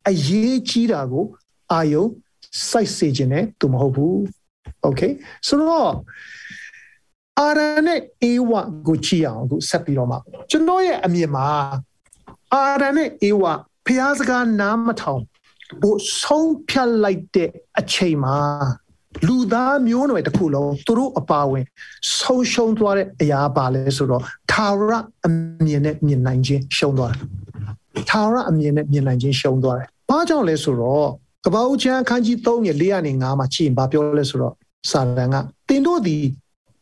[0.08, 1.24] အရေးကြီးတာကို
[1.72, 2.04] အာယုံ
[2.70, 4.14] စိုက်စေခြင်းနဲ့သူမဟုတ်ဘူး
[4.86, 5.12] okay
[5.46, 5.92] ဆိုတော့
[7.40, 8.52] အာရနဲ့အေဝ
[8.86, 10.16] ကိုကြည့်အောင်အခုဆက်ပြီးတော့မှ
[10.50, 11.46] ကျွန်တော်ရဲ့အမြင်မှာ
[12.52, 13.42] အာရနဲ့အေဝ
[13.86, 15.22] ဖျားစကားနားမထောင်
[15.82, 18.36] ဘို့ဆုံးဖြတ်လိုက်တဲ့အချိန်မှာ
[19.26, 21.64] လူသားမျိုးနွယ်တစ်ခုလုံးသူတို့အပါဝင်
[22.18, 24.92] ဆုံးရှုံးသွားတဲ့အရာပါလဲဆိုတော့သာရ
[25.26, 25.28] အ
[25.64, 27.20] မြင်နဲ့မြင်နိုင်ခြင်းရှုံးသွားတယ်။
[28.10, 31.08] သာရအမြင်နဲ့မြင်နိုင်ခြင်းရှုံးသွားတယ်။ဘာကြောင့်လဲဆိုတော့
[31.44, 34.54] ကပ္ပဦးချမ်းအခန်းကြီး3ရဲ့4ကနေ5မှာကြည့်ရင်ဘာပြောလဲဆိုတော့
[34.90, 35.36] စာတန်က
[35.68, 36.18] တင်တို့ဒီ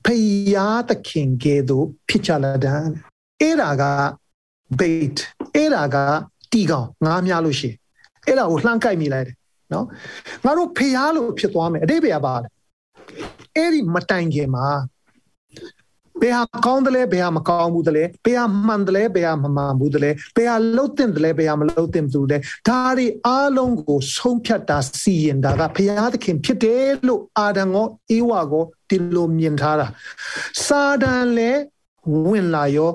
[0.05, 0.07] ဖ
[0.55, 2.73] ယားသခင်ကဲ့သို့ဖြစ်ချလာတဲ့
[3.41, 3.85] အဲ့ဒါက
[4.79, 5.17] bait
[5.55, 5.97] အဲ့ဒါက
[6.53, 7.77] တီကောင်ငားများလို့ရှိရင်
[8.27, 9.37] အဲ့ဒါကိုလှမ်းကြိုက်မိလိုက်တယ်
[9.73, 9.87] နော်
[10.45, 12.49] ငါတို့ဖျားလို့ဖြစ်သွားမယ်အတိတ်ပဲပါလေ
[13.57, 14.69] အဲ့ဒီမတိုင်ခင်မှာ
[16.23, 29.87] ဘယ်ဟာကောင်းတယ်လဲဘယ်ဟာမကောင်းဘူးတယ်လဲဘယ်ဟာမှန်တယ်လဲဘယ်ဟာမမှန်ဘူးတယ်လဲဘယ်ဟာလှုပ်တင်တယ်လဲဘယ်ဟာမလှုပ်တင်ဘူးလဲဒါတွေအားလုံးကိုဆုံးဖြတ်တာစီရင်တာကဘုရားသခင်ဖြစ်တယ်လို့အာဒံကိုအေဝါကိုဒီလိုမြင်ထားတာ
[30.67, 31.61] စာဒန်လည်း
[32.29, 32.91] ဝင်လာရော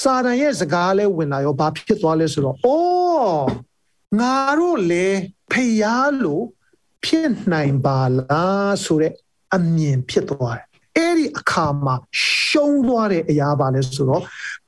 [0.00, 3.67] စာဒန်ရဲ့စကားလည်းဝင်လာရောဘာဖြစ်သွားလဲဆိုတော့အိုး
[4.16, 5.06] ငါတို့လေ
[5.52, 6.44] ဖျားလို့
[7.04, 9.12] ဖြစ်နိုင်ပါလားဆိုတဲ့
[9.54, 11.94] အမြင်ဖြစ်သွားတယ်အဲ့ဒီအခါမှာ
[12.24, 14.22] ရှုံးသွားတဲ့အရာပါလဲဆိုတော့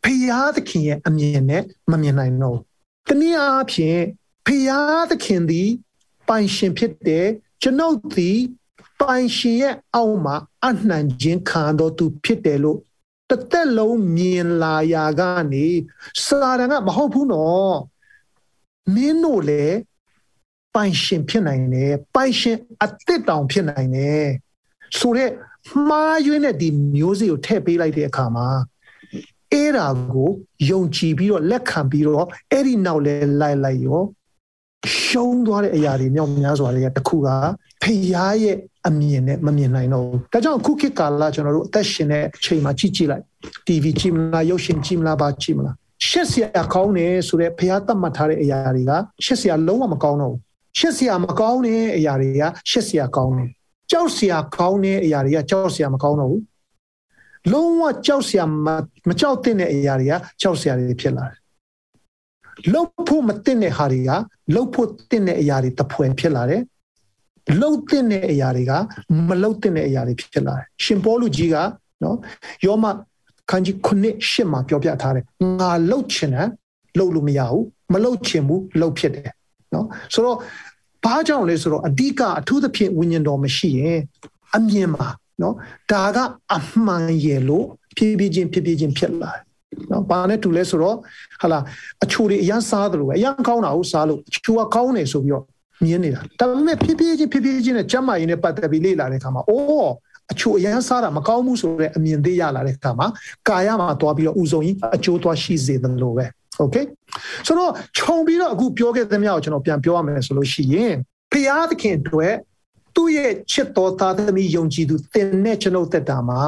[0.04, 2.64] ဖျားသခင်ရဲ့အမြင်နဲ့မမြင်နိုင်တော့ဘူး
[3.08, 4.00] တနည်းအားဖြင့်
[4.46, 5.68] ဖျားသခင်သည်
[6.28, 7.26] ပိုင်ရှင်ဖြစ်တယ်
[7.62, 8.38] ကျွန်ုပ်သည်
[9.00, 10.36] ပိုင်ရှင်ရဲ့အောက်မှာ
[10.66, 12.78] အနှံခြင်းခံတော်သူဖြစ်တယ်လို့
[13.30, 15.22] တသက်လုံးမြင်လာရာက
[15.52, 15.66] နေ
[16.24, 17.74] စာရန်ကမဟုတ်ဘူးနော်
[18.94, 19.76] မင်းတို့လည်း
[20.74, 24.26] ပိုင်ရှင်ဖြစ်နိုင်တယ်ပိုင်ရှင်အသစ်တောင်ဖြစ်နိုင်တယ်
[24.98, 25.32] ဆိုတော့
[25.88, 28.48] မှားယွင်းတဲ့ဒီမျိုးစေ့ကိုထည့်ပေးလိုက်တဲ့အခါမှာ
[29.52, 30.30] အဲ့ဒါကို
[30.70, 34.02] ယုံကြည်ပြီးတော့လက်ခံပြီးတော့အဲ့ဒီနောက်လဲလိုက်လိုက်ရော
[34.98, 37.28] ရှုံးသွားတဲ့အရာတွေမြောက်များစွာတွေကတခုက
[37.82, 43.24] ဖျားရဲ့အမြင်နဲ့မမြင်နိုင်တော့ဘူး။ဒါကြောင့်ခုခေတ်ကာလကျွန်တော်တို့အသက်ရှင်တဲ့အချိန်မှာကြည့်ကြည့်လိုက်
[43.66, 45.76] TV ကြည့်မလားရုပ်ရှင်ကြည့်မလားဘာကြည့်မလား
[46.10, 48.92] ရှက်စရာကောင်းတယ်ဆိုတော့ဖျားသတ်မှတ်ထားတဲ့အရာတွေက
[49.24, 50.40] ရှက်စရာလုံးဝမကောင်းတော့ဘူး။
[50.78, 53.50] ရှက်စရာမကောင်းတဲ့အရာတွေကရှက်စရာကောင်းတယ်။
[53.90, 56.42] ကြောက်စရာကောင်းတဲ့အရာတွေကကြောက်စရာမကောင်းတော့ဘူး။
[57.52, 58.44] လုံးဝကြောက်စရာ
[59.08, 61.38] မကြောက်တဲ့အရာတွေကကြောက်စရာတွေဖြစ်လာတယ်။
[62.72, 64.10] လှုပ်ဖို့မတင်တဲ့ဟာတွေက
[64.54, 66.62] လှုပ်ဖို့တင်တဲ့အရာတွေတပွဲဖြစ်လာတယ်
[67.60, 68.72] လှုပ်တဲ့အရာတွေက
[69.28, 71.56] မလှုပ်တဲ့အရာတွေဖြစ်လာတယ်ရှင်ပေါလုကြီးက
[72.02, 72.16] နော်
[72.66, 72.84] ယောမ
[73.50, 75.24] ခန်းကြီးခုနှစ်ရှစ်မှာပြောပြထားတယ်
[75.60, 76.48] ငါလှုပ်ချင်တယ်
[76.98, 79.30] လှုပ်လို့မရဘူးမလှုပ်ချင်ဘူးလှုပ်ဖြစ်တယ်
[79.74, 80.38] နော်ဆိုတော့
[81.04, 84.00] ဘာကြောင့်လဲဆိုတော့အဓိကအထူးသဖြင့်ဝိညာဉ်တော်မရှိရင်
[84.56, 85.08] အမြင်မှာ
[85.42, 85.54] နော်
[85.92, 86.18] ဒါက
[86.56, 89.42] အမှန်ရဲ့လို့ဖြည်းဖြည်းချင်းဖြည်းဖြည်းချင်းဖြစ်လာတယ်
[89.90, 90.96] နော်ဘာနဲ့တူလဲဆိုတော့
[91.42, 91.58] ဟာလာ
[92.04, 95.44] အချိုတွေအရန်စားတယ်လို့ပဲအရန်ကောင်းတာကိုစားလို့အချိုကကောင်းတယ်ဆိုပြီးတော့
[95.84, 99.92] မြင်နေတာဒါပေမဲ့ဖြည်းဖြည်းချင်းဖြည်းဖြည်းချင်းနဲ့ကျမ်းမာရေးနဲ့ပတ်သက်ပြီးလေ့လာတဲ့အခါမှာအိုး
[100.32, 103.06] အချိုအရန်စားတာမကောင်းဘူးဆိုတဲ့အမြင်သေးရလာတဲ့အခါမှာ
[103.48, 106.26] ကာယမှာသွားပြီးတော့ဥဆုံးကြီးအကျိုးသွားရှိစေတယ်လို့ပဲ
[106.62, 106.84] okay
[107.46, 110.94] ဆိုတော့ခြုံပြီးတော့အခုပြောခဲ့သမျှကိုကျွန်တော်ပြန်ပြောရမယ်ဆိုလို့ရှိရင်
[111.32, 112.34] ဖျားသခင်အတွက်
[112.96, 116.40] သူ့ရဲ့ချစ်တော်သားသမီးယုံကြည်သူသင်နဲ့ကျွန်ုပ်သက်တာမှာ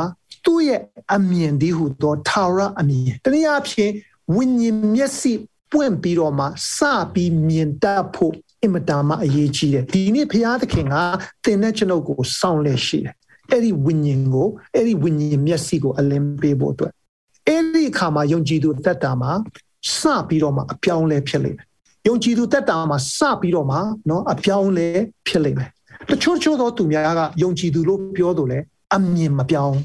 [0.45, 0.81] သူ့ရဲ့
[1.15, 3.93] အမြင်ဒီဟုသောထာဝရအမြင်တနည်းအားဖြင့်
[4.35, 5.33] ဝိညာဉ်မျက်စိ
[5.73, 6.79] ပွင့်ပြီးတော့မှစ
[7.15, 10.97] ပြီးမြင်တတ်ဖို့အင်မတန်မှအရေးကြီးတယ်ဒီနေ့ဘုရားသခင်က
[11.45, 13.15] သင်တဲ့ကျွန်ုပ်ကိုစောင့်လက်ရှိတယ်
[13.52, 16.92] အဲ့ဒီဝိညာဉ်ကိုအဲ့ဒီဝိညာဉ်မျက်စိကိုအလင်းပေးဖို့အတွက်
[17.48, 19.32] အဲ့ဒီအခါမှာယုံကြည်သူတက်တာမှာ
[19.98, 21.68] စပြီးတော့မှအပြောင်းလဲဖြစ်လိမ့်မယ်
[22.08, 24.88] ယုံကြည်သူတက်တာမှာစပြီးတော့မှเนาะအပြောင်းလဲ
[25.28, 25.70] ဖြစ်လိမ့်မယ်
[26.10, 28.60] တချို့ချို့သောသူများကယုံကြည်သူလို့ပြောလို့လဲ
[28.96, 29.78] အမြင်မပြောင်း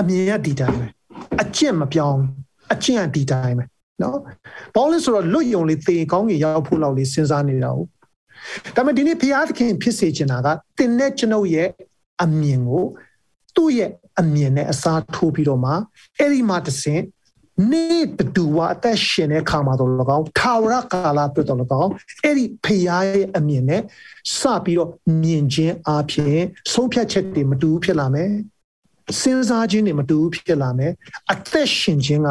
[0.00, 0.86] အမြင်ကဒီတိုင်းပဲ
[1.42, 2.20] အကျင့်မပြောင်း
[2.72, 3.64] အကျင့်ကဒီတိုင်းပဲ
[4.02, 4.18] နော်
[4.74, 7.88] ဘာလို့လဲဆိုတော့လွတ်ယုံလေးသေကောင်းကြီးရောက်ဖို့လောက်လေးစဉ်းစားနေတာဟုတ်
[8.76, 10.48] ဒါပေမဲ့ဒီနေ့ဘုရားသခင်ဖြစ်စေချင်တာက
[10.78, 11.68] တင်တဲ့ကျွန်ုပ်ရဲ့
[12.23, 12.85] အမြင်ကို
[13.55, 15.71] သူ့ရဲ့အမြင်နဲ့အစားထိုးပြီးတော့မှ
[16.19, 17.03] အဲ့ဒီမှာတဆင့်
[17.71, 17.87] နေ
[18.35, 21.91] တူဝအသက်ရှင်တဲ့ခါမှာတော့လကောင်းထာဝရကာလပြတော့လကောင်း
[22.23, 23.81] အဲ့ဒီဖရာရဲ့အမြင်နဲ့
[24.37, 24.89] စပြီးတော့
[25.23, 26.41] မြင်ခြင်းအပြင်
[26.73, 28.29] ဆုံးဖြတ်ချက်တွေမတူဖြစ်လာမယ်
[29.19, 30.91] စဉ်းစားခြင်းတွေမတူဖြစ်လာမယ်
[31.31, 32.29] အသက်ရှင်ခြင်းက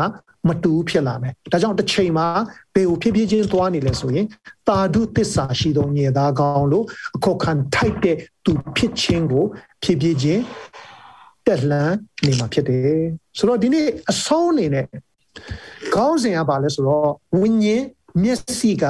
[0.49, 2.27] မတူဖြစ်လာမယ်ဒါကြောင့်တစ်ချိန်မှာ
[2.75, 4.27] ဘယ်ကိုဖြစ်ဖြစ်ချင်းသွားနေလဲဆိုရင်
[4.69, 6.85] တာဓုသစ္စာရှိသောညေသားကောင်းလို့
[7.17, 9.45] အခောက်ခံထိုက်တဲ့သူဖြစ်ခြင်းကို
[9.83, 10.43] ဖြစ်ဖြစ်ချင်း
[11.47, 11.95] တက်လှမ်း
[12.27, 13.01] နေမှာဖြစ်တယ်
[13.39, 14.87] ဆိုတော့ဒီနေ့အဆုံးအနေနဲ့
[15.95, 17.83] ခေါင်းစဉ်ကဘာလဲဆိုတော့ဝိညာဉ်
[18.23, 18.85] မျက်စိက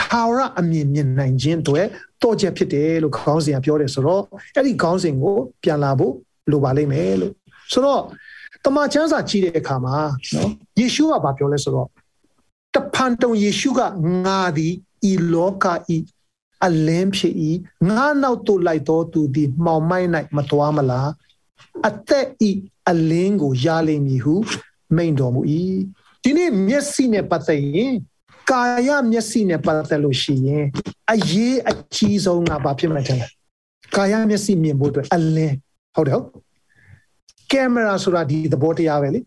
[0.00, 1.86] ထာဝရအမြင်မြင်နိုင်ခြင်းအတွက်
[2.22, 4.22] တော့ချက်ဖြစ်တယ်လို့ခေါင်းစဉ်ကပြောတယ်ဆိုတော့
[4.54, 6.14] အဲ့ဒီခေါင်းစဉ်ကိုပြန်လာဖို့
[6.50, 7.32] လိုပါလိမ့်မယ်လို့
[7.72, 8.02] ဆိုတော့
[8.64, 9.96] တမန်ကျမ်းစာကြည့်တဲ့အခါမှာ
[10.34, 11.88] နော်ယေရှုကဘာပြောလဲဆိုတော့
[12.74, 13.80] တဖန်တုံယေရှုက
[14.26, 14.72] ငါသည်
[15.10, 15.98] ဤလောကဤ
[16.66, 17.50] အလင်းဖြစ်ဤ
[17.88, 21.10] ငါနောက်သို့လိုက်တော်သူသည်မှောင်မိုက်၌မတော်မလား
[21.88, 22.50] အသက်ဤ
[22.90, 24.34] အလင်းကိုရလိမ့်မည်ဟု
[24.96, 25.40] မိန်တော်မူ၏
[26.22, 27.94] ဒီနေ့မျက်စိနဲ့ပတ်သက်ရင်
[28.50, 30.64] ကာယမျက်စိနဲ့ပတ်သက်လို့ရှိရင်
[31.12, 33.28] အရေးအကြီးဆုံးကဘာဖြစ်မှန်းထင်လဲ
[33.96, 35.56] ကာယမျက်စိမြင်ဖို့အတွက်အလင်း
[35.94, 36.28] ဟုတ်တယ်ဟုတ်
[37.52, 39.20] ကင်မရာဆိုတာဒီသဘောတရားပဲလေ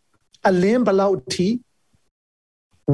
[0.50, 1.48] အလင်းဘလောက်ထိ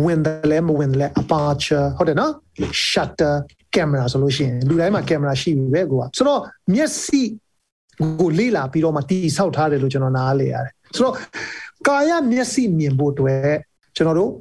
[0.05, 2.32] ဝင်တယ်လဲမဝင်လဲ aperture ဟုတ်တယ်နော်
[2.89, 3.36] shutter
[3.73, 6.41] camera ဆိုလို့ရှိရင်လူတိုင်းမှာကင်မရာရှိပြီပဲကိုကဆိုတော့
[6.73, 7.21] မျက်စိ
[8.19, 11.15] ကိုလေ့လာပြီးတော့မှတီဆောက်ထားတယ်လို့ကျွန်တော်နားလေရတယ်ဆိုတော့
[11.88, 13.55] ကာယမျက်စိမြင်ဖို့အတွက်
[13.95, 14.32] ကျွန်တော်တို့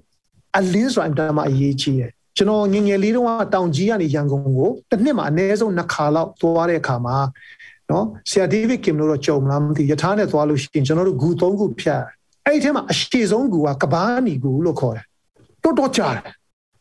[0.59, 7.17] အလင်းဆိုတာအမှန်အရေးကြီးတယ်ကျွန်တော်ငငယ်လေးတုန်းကတောင်ကြီးကနေရန်ကုန်ကိုတစ်နှစ်မှာအနည်းဆုံးနှစ်ခါလောက်သွားတဲ့အခါမှာ
[7.91, 12.03] နော်ဆရာဒေးဗစ်ကင်လို့တော့ကြုံမလားမသိယထာနဲ့သွားလို့ရှိရင်ကျွန်တော်တို့ဂူ၃ခုဖြတ်
[12.47, 15.05] အဲ့ဒီထဲမှာအရှိဆုံးဂူကကဘာနီဂူလို့ခေါ်တယ်
[15.65, 16.25] တော်တော်ကြားတယ်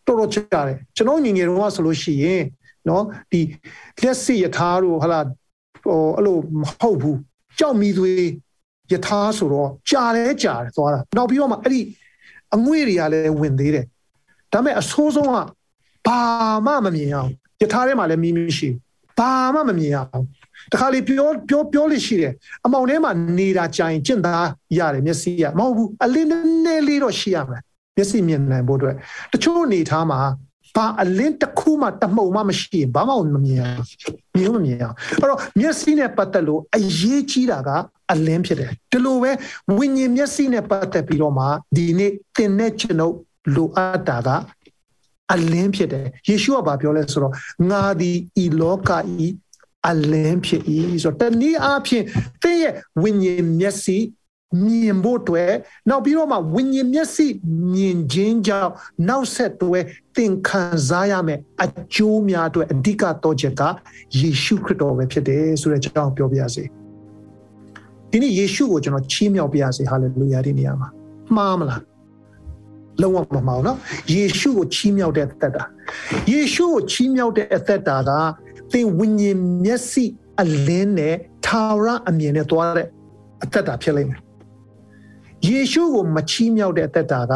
[0.08, 2.44] တော်တော်ကြားတယ်ကျွန်တော်ငငယ်တုန်းကဆိုလို့ရှိရင်
[2.90, 3.42] နော်ဒီ
[4.02, 5.20] လက်စီယထာတို့ဟာလာ
[5.84, 7.20] ဟိုအဲ့လိုမဟုတ်ဘူး
[7.60, 8.24] ကြောက်မီသွေး
[8.92, 11.80] ယထာဆိုတော့ကြားလဲကြားတယ်သွားတာနောက်ပြီးတော့မှအဲ့ဒီ
[12.56, 13.86] အငွေ့တွေကလည်းဝင်သေးတယ်
[14.54, 15.38] ဒါပေမဲ့အဆိုးဆုံးက
[16.08, 16.22] ဘာ
[16.66, 17.30] မှမမြင်အောင်
[17.62, 18.70] ယထာထဲမှာလည်းမီးမရှိ
[19.18, 20.24] ဘာမှမမြင်အောင်
[20.72, 22.34] တခါလေပြောပြောပြောလို့ရှိတယ်
[22.66, 24.48] အမောင်ထဲမှာနေတာကြရင်ကျင့်သား
[24.78, 27.62] ရတယ်မျက်စိကမဟုတ်ဘူးအလင်းနည်းနည်းလေးတော့ရှိရမယ်
[27.98, 28.96] မျက်စိမြင်နိုင်ဖို့အတွက်
[29.34, 30.20] တချို့အနေထားမှာ
[30.76, 33.86] ဘာအလင်းတစ်ခုမှတမှုံမှမရှိရင်ဘာမှမမြင်အောင်
[34.38, 37.70] မြင်မမြင်အောင်အဲ့တော့မျက်စိနဲ့ပတ်သက်လို့အရေးကြီးတာက
[38.12, 39.32] အလင်းဖြစ်တယ်ဒီလိုပဲ
[39.78, 41.46] ဝိညာဉ်မျက်စိနဲ့ပတ်သက်ပြီးတော့မှ
[41.76, 43.16] ဒီနေ့သင်တဲ့ကျွန်ုပ်
[43.56, 44.30] လိုအပ်တာက
[45.34, 47.34] အလင်းဖြစ်တယ်ယေရှုကဘာပြောလဲဆိုတော့
[47.72, 48.92] ငါသည်ဤလောက
[49.26, 49.28] ဤ
[49.89, 50.63] အလင်းဖြစ်၏
[51.03, 52.05] ဆိုတော့တနည်းအားဖြင့်
[52.43, 53.99] သင်ရဲ့ဝိညာဉ်မျက်စိ
[54.65, 55.53] မြင်ဖို့အတွက်
[55.89, 57.27] နောက်ပြီးတော့မှဝိညာဉ်မျက်စိ
[57.73, 58.73] မြင်ခြင်းကြောင့်
[59.09, 59.79] နောက်ဆက်တွဲ
[60.17, 63.63] သင်ခံစားရမယ်အကျိုးများအတွက်အဓိကတော့ချက်က
[64.21, 66.65] ယေရှုခရစ်တော်ပဲဖြစ်တယ်ဆိုတဲ့အကြောင်းပြောပြရစေ
[68.11, 70.89] ဒီနေ့ယေရှုကိုကျွန်တော်ချီးမြှောက်ပြရစေဟာလေလုယာဒီနေရာမှာ
[71.37, 71.83] မှားမလား
[73.03, 73.77] လုံးဝမမှားဘူးเนาะ
[74.15, 75.65] ယေရှုကိုချီးမြှောက်တဲ့အသက်တာ
[76.33, 78.11] ယေရှုကိုချီးမြှောက်တဲ့အသက်တာက
[78.72, 80.06] သင်ဝိညာဉ်မျက်စိ
[80.42, 81.16] အလင်းနဲ့
[81.46, 82.88] ထာဝရအမြင်နဲ့သွားတဲ့
[83.44, 84.20] အသက်တာဖြစ်လိမ့်မယ်
[85.48, 87.34] ယေရှုကိုမချီးမြှောက်တဲ့အသက်တာက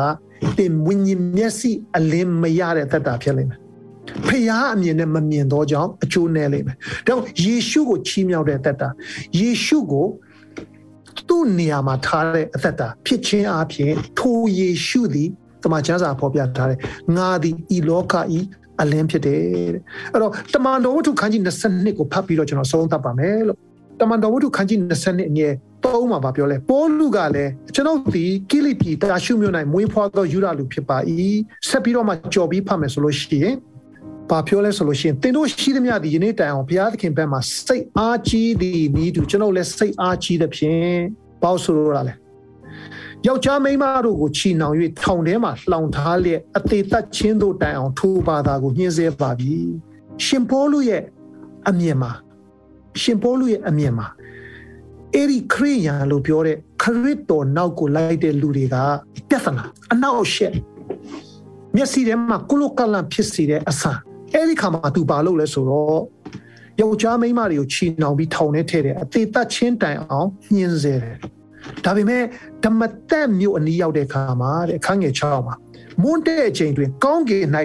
[0.58, 3.60] သင်ဝိညာဉ်မျက်စိအလင်းမရတဲ့အသက်တာဖြစ်လိမ့်မယ်
[4.28, 8.90] ဖျားအမြင်နဲ့မမြင်တော့ကြောင်းအကျိုးနဲ့လိမ့်မယ်။ဒါကြောင့်ယေရှုကိုချီးမြှောက်တဲ့အသက်တာ
[9.40, 10.08] ယေရှုကို
[11.28, 15.30] သူ့နေရာမှာထားတဲ့အသက်တာဖြစ်ခြင်းအပြင်ထိုယေရှုသည်
[15.64, 16.80] တမန်ကျမ်းစာဖော်ပြထားတယ်။
[17.18, 18.40] ငါသည်ဤလောကဤ
[18.82, 19.40] အလင်းဖြစ်တယ်
[19.74, 23.58] တဲ့အဲ့တော့တမန်တော်ဝတ္ထုခန်းကြီး22ကိုဖတ်ပြီးတော့ကျွန်တော်ဆုံးသတ်ပါမယ်လို့
[24.00, 25.54] တမန်တော်ဝတ္ထုခန်းကြီး22အငယ်
[25.84, 30.98] 3မှာပြောလဲပေါလုကလည်းကျွန်ုပ်ဒီကိလိပီတာရှုမြို့၌မွေးဖွားသောယူဒလူဖြစ်ပါ၏
[31.70, 33.56] ဆက်ပြီးတော့မှကြော်ပြီးဖတ်မယ်ဆိုလို့ရှိရင်
[34.30, 40.94] ဘာပြောလဲဆိုလို့ရှိရင်သင်တို့ရှိသမျှဒီယနေ့တိုင်အောင်ဘုရားသခင်ဘက်မှာစိတ်အားကြီးသည်ဤသူကျွန်ုပ်လည်းစိတ်အားကြီးတဲ့ဖြင့်
[41.42, 42.14] ပေါ့ဆိုရတာလဲ
[43.28, 49.54] ယောက်ျားမိန်းမတို့ကိုချီနှောင်၍ထောင်ထဲမှာလှောင်ထားလျက်အသေးသက်ချင်းတို့တိုင်အောင်ထိုးပါတာကိုညှင်းဆဲပါပြီ
[50.26, 51.04] ရှင်ပေါလုရဲ့
[51.70, 52.12] အမြင်မှာ
[53.02, 54.08] ရှင်ပေါလုရဲ့အမြင်မှာ
[55.14, 58.76] အဲ့ဒီခရိယာလို့ပြောတဲ့ခရစ်တော်နောက်ကိုလိုက်တဲ့လူတွေက
[59.30, 60.54] ပြဿနာအနောက်ရှက်
[61.76, 63.98] မျက်စိထဲမှာကုလကလန်ဖြစ်စေတဲ့အဆန်
[64.34, 66.02] အဲ့ဒီခါမှာသူဘာလုပ်လဲဆိုတော့
[66.82, 71.18] ယောက်ျားမိန်းမတွေကိုချီနှောင်ပြီးထောင်ထဲထည့်တယ်အသေးသက်ချင်းတိုင်အောင်ညှင်းဆဲတယ်
[71.86, 72.24] ဒါပေမဲ့
[72.64, 75.56] ဓမ္မတက်မြို့အနီးရောက်တဲ့အခါမှာတဲ့အခန်းငယ်6မှာ
[76.02, 77.46] မွန်းတဲ့အချိန်တွင် ကောင်းကင်၌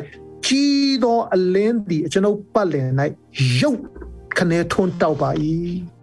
[0.46, 2.86] ကြီးသောအလင်းသည်ကျွန်ုပ်ပတ်လည်၌
[3.60, 3.80] ရုပ်
[4.38, 5.30] ခနဲထွန်းတောက်ပါ၏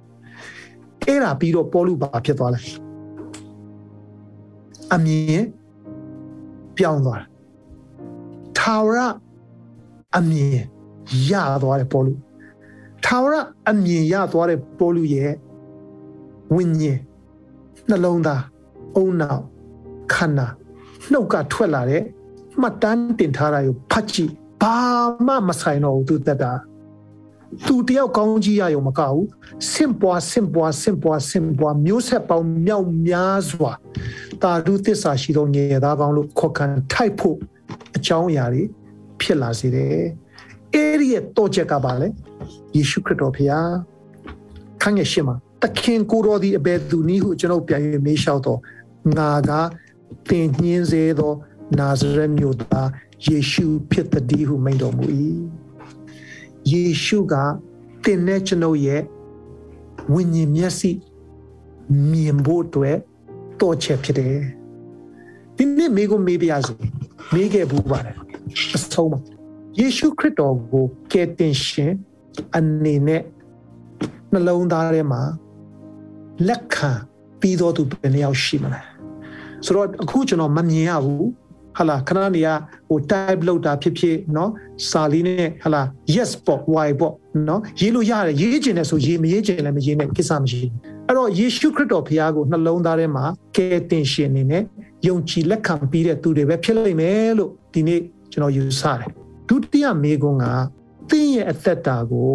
[1.03, 2.59] အဲ့ဒါပြီးတော့ပေါ်လူပါဖြစ်သွားလဲ
[4.93, 5.43] အမြင်
[6.77, 7.29] ပြောင်းသွားတယ်
[8.57, 8.99] ထာဝရ
[10.17, 10.59] အမြင်
[11.31, 11.33] ရ
[11.63, 12.13] သွားတယ်ပေါ်လူ
[13.05, 13.35] ထာဝရ
[13.69, 15.31] အမြင်ရသွားတဲ့ပေါ်လူရဲ့
[16.53, 16.99] ဝိညာဉ်
[17.89, 18.41] နှလုံးသား
[18.95, 19.43] အုံနောက်
[20.13, 20.47] ခန္ဓာ
[21.11, 22.03] နှုတ်ကထွက်လာတဲ့
[22.61, 24.77] မှတ်တမ်းတင်ထားတာကိုဖတ်ကြည့်ဘာ
[25.25, 26.53] မှမဆိုင်တော့ဘူးသူတက်တာ
[27.65, 29.25] သူတယောက်ကောင်းကြီးရရုံမကဘူး
[29.71, 33.71] ဆင့်ပွားဆင့်ပွားဆင့်ပွားဆင့်ပွားမျိုးဆက်ပေါင်းမြောက်များစွာ
[34.41, 37.37] တာဓုသစ္စာရှိသောငယ်သားကောင်းလို့ခေါ်ခံထိုက်ဖို့
[37.95, 38.63] အကြောင်းအရာတွေ
[39.21, 39.97] ဖြစ်လာစေတယ်
[40.73, 42.07] အဲ့ဒီရဲ့တော့ချက်ကပါလေ
[42.75, 43.67] ယေရှုခရစ်တော်ဖခင်
[44.81, 48.59] ခန့်ရဲ့ရှင်းမှာတခင်ကိုတော်ဒီအဘယ်သူနည်းဟုကျွန်တော်ပြန်၍မေးလျှောက်တော့
[49.17, 49.51] ငါက
[50.29, 51.33] တင်ညင်းစေသော
[51.79, 52.89] နာဇရက်မြို့သား
[53.25, 55.05] ယေရှုဖြစ်သည်ဟုမိန့်တော်မူ၏
[56.71, 57.35] ယေရှုက
[58.03, 59.01] တင်တဲ့ကျွန်ုပ်ရဲ့
[60.13, 60.91] ဝိညာဉ်မျက်စိ
[62.11, 62.97] မြင်ဖို့အတွက်
[63.61, 64.37] တော့ချက်ဖြစ်တယ်
[65.55, 66.73] ဒီနေ့မိကိုမေးပြရစီ
[67.33, 68.15] မေးခဲ့ဘူးပါတယ်
[68.75, 69.19] အဆုံးမှာ
[69.79, 71.93] ယေရှုခရစ်တော်ကိုကယ်တင်ရှင်
[72.55, 73.21] အနေနဲ့
[74.31, 75.21] နှလုံးသားထဲမှာ
[76.48, 76.90] လက်ခံ
[77.40, 78.80] ပြီးတော့သူဘယ်နှယောက်ရှိမလဲ
[79.64, 81.26] ဆိုတော့အခုကျွန်တော်မမြင်ရဘူး
[81.78, 82.48] ဟာလာခဏနေရ
[82.88, 84.48] ဟို type လောက်တာဖြစ်ဖြစ်เนาะ
[84.90, 85.82] စာလေးနဲ့ဟာလာ
[86.14, 87.14] yes ပေါ့ why ပေါ့
[87.46, 90.72] เนาะရေးလို့ရတယ်ရေးချင်တယ်ဆိုရေးမရေးချင်လည်းမရေးနဲ့ကိစ္စမရှိဘူး
[91.06, 93.24] အဲ့တော့ယေရှုခရစ်တော်ဖခင်ကိုနှလုံးသားထဲမှာ
[93.56, 94.62] ကယ်တင်ရှင်အနေနဲ့
[95.06, 98.00] ယုံကြည်လက်ခံပြီးတဲ့သူတွေပဲဖြစ်လိမ့်မယ်လို့ဒီနေ့
[98.32, 99.10] ကျွန်တော်ယူဆတယ်
[99.48, 100.46] ဒုတိယမေကွန်းက
[101.10, 102.32] သင်ရဲ့အသက်တာကို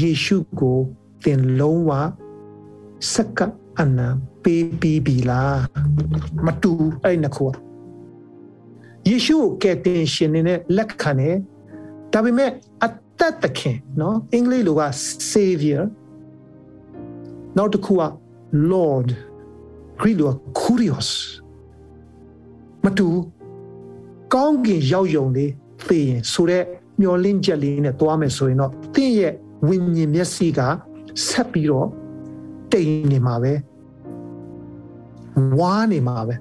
[0.00, 0.78] ယေရှုကို
[1.24, 1.90] သင်လုံးဝ
[3.13, 4.07] စကပ်အနံ
[4.43, 5.59] ပေးပြီးပြီလား
[6.45, 6.71] မတူ
[7.03, 7.51] အဲ့နှစ်ခုက
[9.07, 11.35] ယေရှုကိုကယ်တင်ရှင်နေနဲ့လက်ခံတယ်
[12.13, 12.51] ဒါပေမဲ့
[12.83, 12.87] အ
[13.19, 14.81] သက်သခင်နော်အင်္ဂလိပ်လိုက
[15.31, 15.83] savior
[17.57, 18.03] နောက်တစ်ခုက
[18.71, 19.09] lord
[20.01, 21.09] ဂရိလိုက kurios
[22.83, 23.07] မတူ
[24.33, 25.51] ကောင်းကင်ရောက်ယုံလေး
[25.87, 26.65] သိရင်ဆိုတော့
[27.01, 29.33] မျောလင့်ချက်လေးနဲ့တွားမယ်ဆိုရင်တော့တင့်ရဲ့
[29.67, 30.59] ဝိညာဉ်မျက်စိက
[31.27, 31.87] ဆက်ပြီးတော့
[32.77, 33.53] တိမ်နေမှာပဲ
[35.59, 36.35] ဝါနေမှာပဲ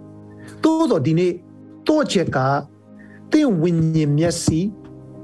[0.63, 1.33] သို့တော့ဒီနေ့
[1.89, 2.39] တော့ချက်က
[3.33, 4.61] သင်ဝိညာဉ်မျက်စိ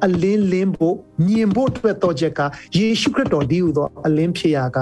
[0.04, 0.96] အလင်းလင်းဖို့
[1.26, 2.40] မြင်ဖို့အတွက်တော့ချက်က
[2.76, 4.78] ယေရှုခရစ်တော်ဒီဟူသောအလင်းဖြစ်ရာက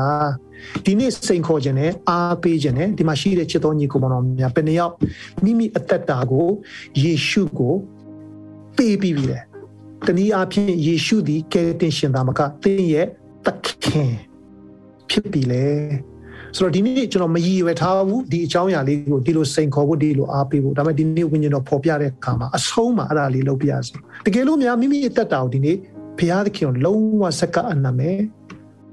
[0.84, 4.94] ဒီနေ့စိန်ခေါ်ခြင်းနဲ့အားပေးခြင်းနဲ့ဒီမှာရှိတဲ့ချစ်တော်ညီကိုမောင်တော်များဘယ်နှယောက်
[5.44, 6.48] မိမိအသက်တာကို
[7.02, 7.74] ယေရှုကို
[8.76, 9.38] ပေးပြီးပြီလေ
[10.06, 13.06] တနည်းအားဖြင့်ယေရှုသည်ကယ်တင်ရှင်သာမကသင်ရဲ့
[13.44, 13.48] သ
[13.84, 14.12] ခင်
[15.10, 15.66] ဖြစ်ပြီလေ
[16.56, 23.92] ဆိုတော့ဒီနေ့ကျွန်တော်မရည်ရွယ်ထားဘူးဒီအကြောင်းအရာလေးကိုဒီလိုစိန်ခေါ်ဖို့ဒီလိုအားပေးဖို့ဒါပေမဲ့ဒီနေ့ဝိညာဉ်တော်ပေါ်ပြတဲ့အခါမှာအဆုံးမှာအဲ့ဒါလေးလုပ်ပြရစီ
[24.26, 25.76] တကယ်လို့များမိမိအသက်တာကိုဒီနေ့
[26.18, 28.18] ဘုရားသခင်ကိုလုံးဝစက္ကအနာမယ်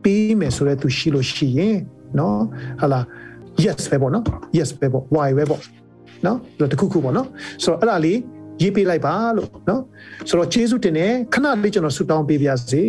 [0.04, 1.78] ပေးမယ်ဆိုတဲ့သူရှိလို့ရှိရင်
[2.20, 2.40] နော်
[2.82, 3.00] ဟာလာ
[3.64, 4.26] yes ပဲပေါ့နော်
[4.58, 5.62] yes ပဲပေါ့ why ပဲပေါ့
[6.26, 7.28] နော်ဒါတခုခုပေါ့နော်
[7.64, 8.18] ဆိုတော့အဲ့ဒါလေး
[8.62, 9.82] ရေးပေးလိုက်ပါလို့နော်
[10.30, 12.82] ဆိုတော့ယေရှုတင်တယ်ခဏလေးကျွန်တော်ဆူတောင်းပေးပါစေ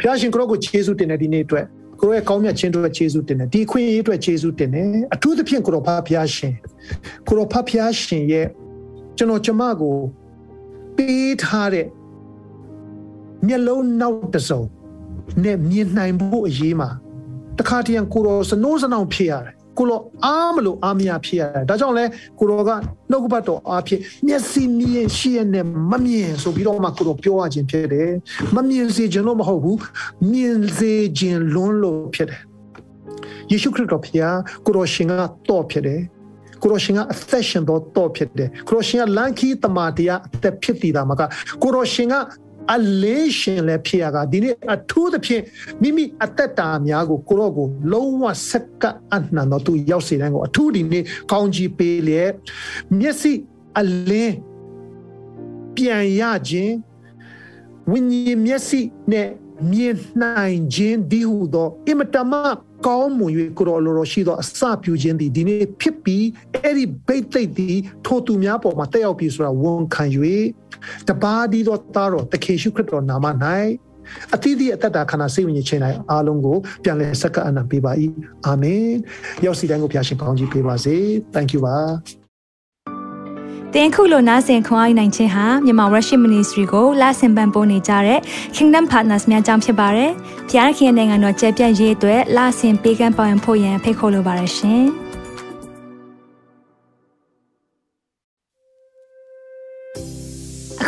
[0.00, 1.66] ဘုရားရှင်ကိုရောကိုယေရှုတင်တဲ့ဒီနေ့အတွက်
[2.00, 6.54] ကိုရဲ့ကောင်းမြတ်ခြင်းအတွက်ယေရှုတင်တယ်ဒီခွင့်ရေးအတွက်ယေရှုတင်တယ်အထူးသဖြင့်ကိုရောဖဖျားရှင်
[7.28, 8.46] ကိုရောဖဖျားရှင်ရဲ့
[9.16, 9.96] ကျွန်တော်ကျမကို
[10.96, 11.86] ပေးထားတဲ့
[13.46, 14.62] မျက်လုံးနောက်တစ်စုံ
[15.44, 16.90] နဲ့မြင်နိုင်ဖို့အရေးမှာ
[17.58, 22.04] တခါတည်းကိုရောစနိုးစနောင်ဖြစ်ရတယ် ကိုရောအားမလို့အားမရဖြစ်ရတယ်ဒါကြောင့်လဲ
[22.38, 22.70] ကိုရောက
[23.10, 28.10] နှုတ်ကပတ်တော်အားဖြင့်မျက်စိမြင်ရှိရနဲ့မမြင်ဆိုပြီးတော့မှကိုရောပြောရခြင်းဖြစ်တယ်
[28.56, 29.78] မမြင်စေခြင်းလို့မဟုတ်ဘူး
[30.32, 32.40] မြင်စေခြင်းလွန်းလို့ဖြစ်တယ်
[33.50, 35.12] ယေရှုခရစ်တော်ဖျားကိုရောရှင်က
[35.48, 36.00] တော့ဖြစ်တယ်
[36.62, 41.22] ကိုရရှင်ကအသက်ရှင်တော့တော့ဖြစ်တယ်ကိုရရှင်ကလန်ခီတမာတရားအသက်ဖြစ်တည်တာမှာက
[41.62, 42.14] ကိုရရှင်က
[42.74, 45.42] အလေးရှင်လည်းဖြစ်ရကဒီနေ့အထူးသဖြင့်
[45.82, 52.30] မိမိအသက်တာများကိုကိုရော့ကိုလုံးဝစက္ကအနှံတော့သူရောက်စေတဲ့ကိုအထူးဒီနေ့ကောင်းကြီးပေးလျက်
[52.98, 53.32] မျက်စိ
[53.78, 54.34] အလင်း
[55.76, 56.74] ပြန်ရခြင်း
[57.90, 58.80] ဝိညာဉ်မျက်စိ
[59.12, 59.28] နဲ့
[59.72, 62.32] မြင်နိုင်ခြင်းဒီဟုသောအမတမ
[62.86, 70.04] ကောင်းမွန်၍ကိုရောလိုလိုရှိသောအစပြုခြင်းသည်ဒီနေ့ဖြစ်ပြီးအဲ့ဒီဘိတ်သိက်သည်ထိုသူများပေါ်မှာတက်ရောက်ပြီဆိုတာဝန်ခံ၍
[71.08, 73.26] တပါးဒီသောသားတော်တခေရှုခရစ်တော်နာမ၌
[74.34, 77.92] အသီးသီးအသက်တာခန္ဓာစိတ်ဝိညာဉ်ချင်းတိုင်းအားလုံးကိုပြန်လည်စက္ကအနံပေးပါ၏
[78.46, 78.86] အာမင်
[79.44, 80.96] ရောက်စီတိုင်းကိုဖျားရှင်ကောင်းကြီးပေးပါစေ
[81.34, 81.76] thank you ပါ
[83.74, 88.20] တင်ခုလိုနာဆင်ခွန်အားနိုင်ခြင်းဟာမြန်မာ Worship Ministry ကိုလာဆင်ပန်ပိုးနေကြတဲ့
[88.56, 90.10] Kingdom Partners များအကြောင်းဖြစ်ပါတယ်။
[90.50, 94.86] ဖျားခင်နိုင်ငံတော်ကျယ်ပြန့်ရေးအတွက်လာဆင်ပေးကမ်းပောင်းဖို့ရန်ဖိတ်ခေါ်လိုပါတယ်ရှင်။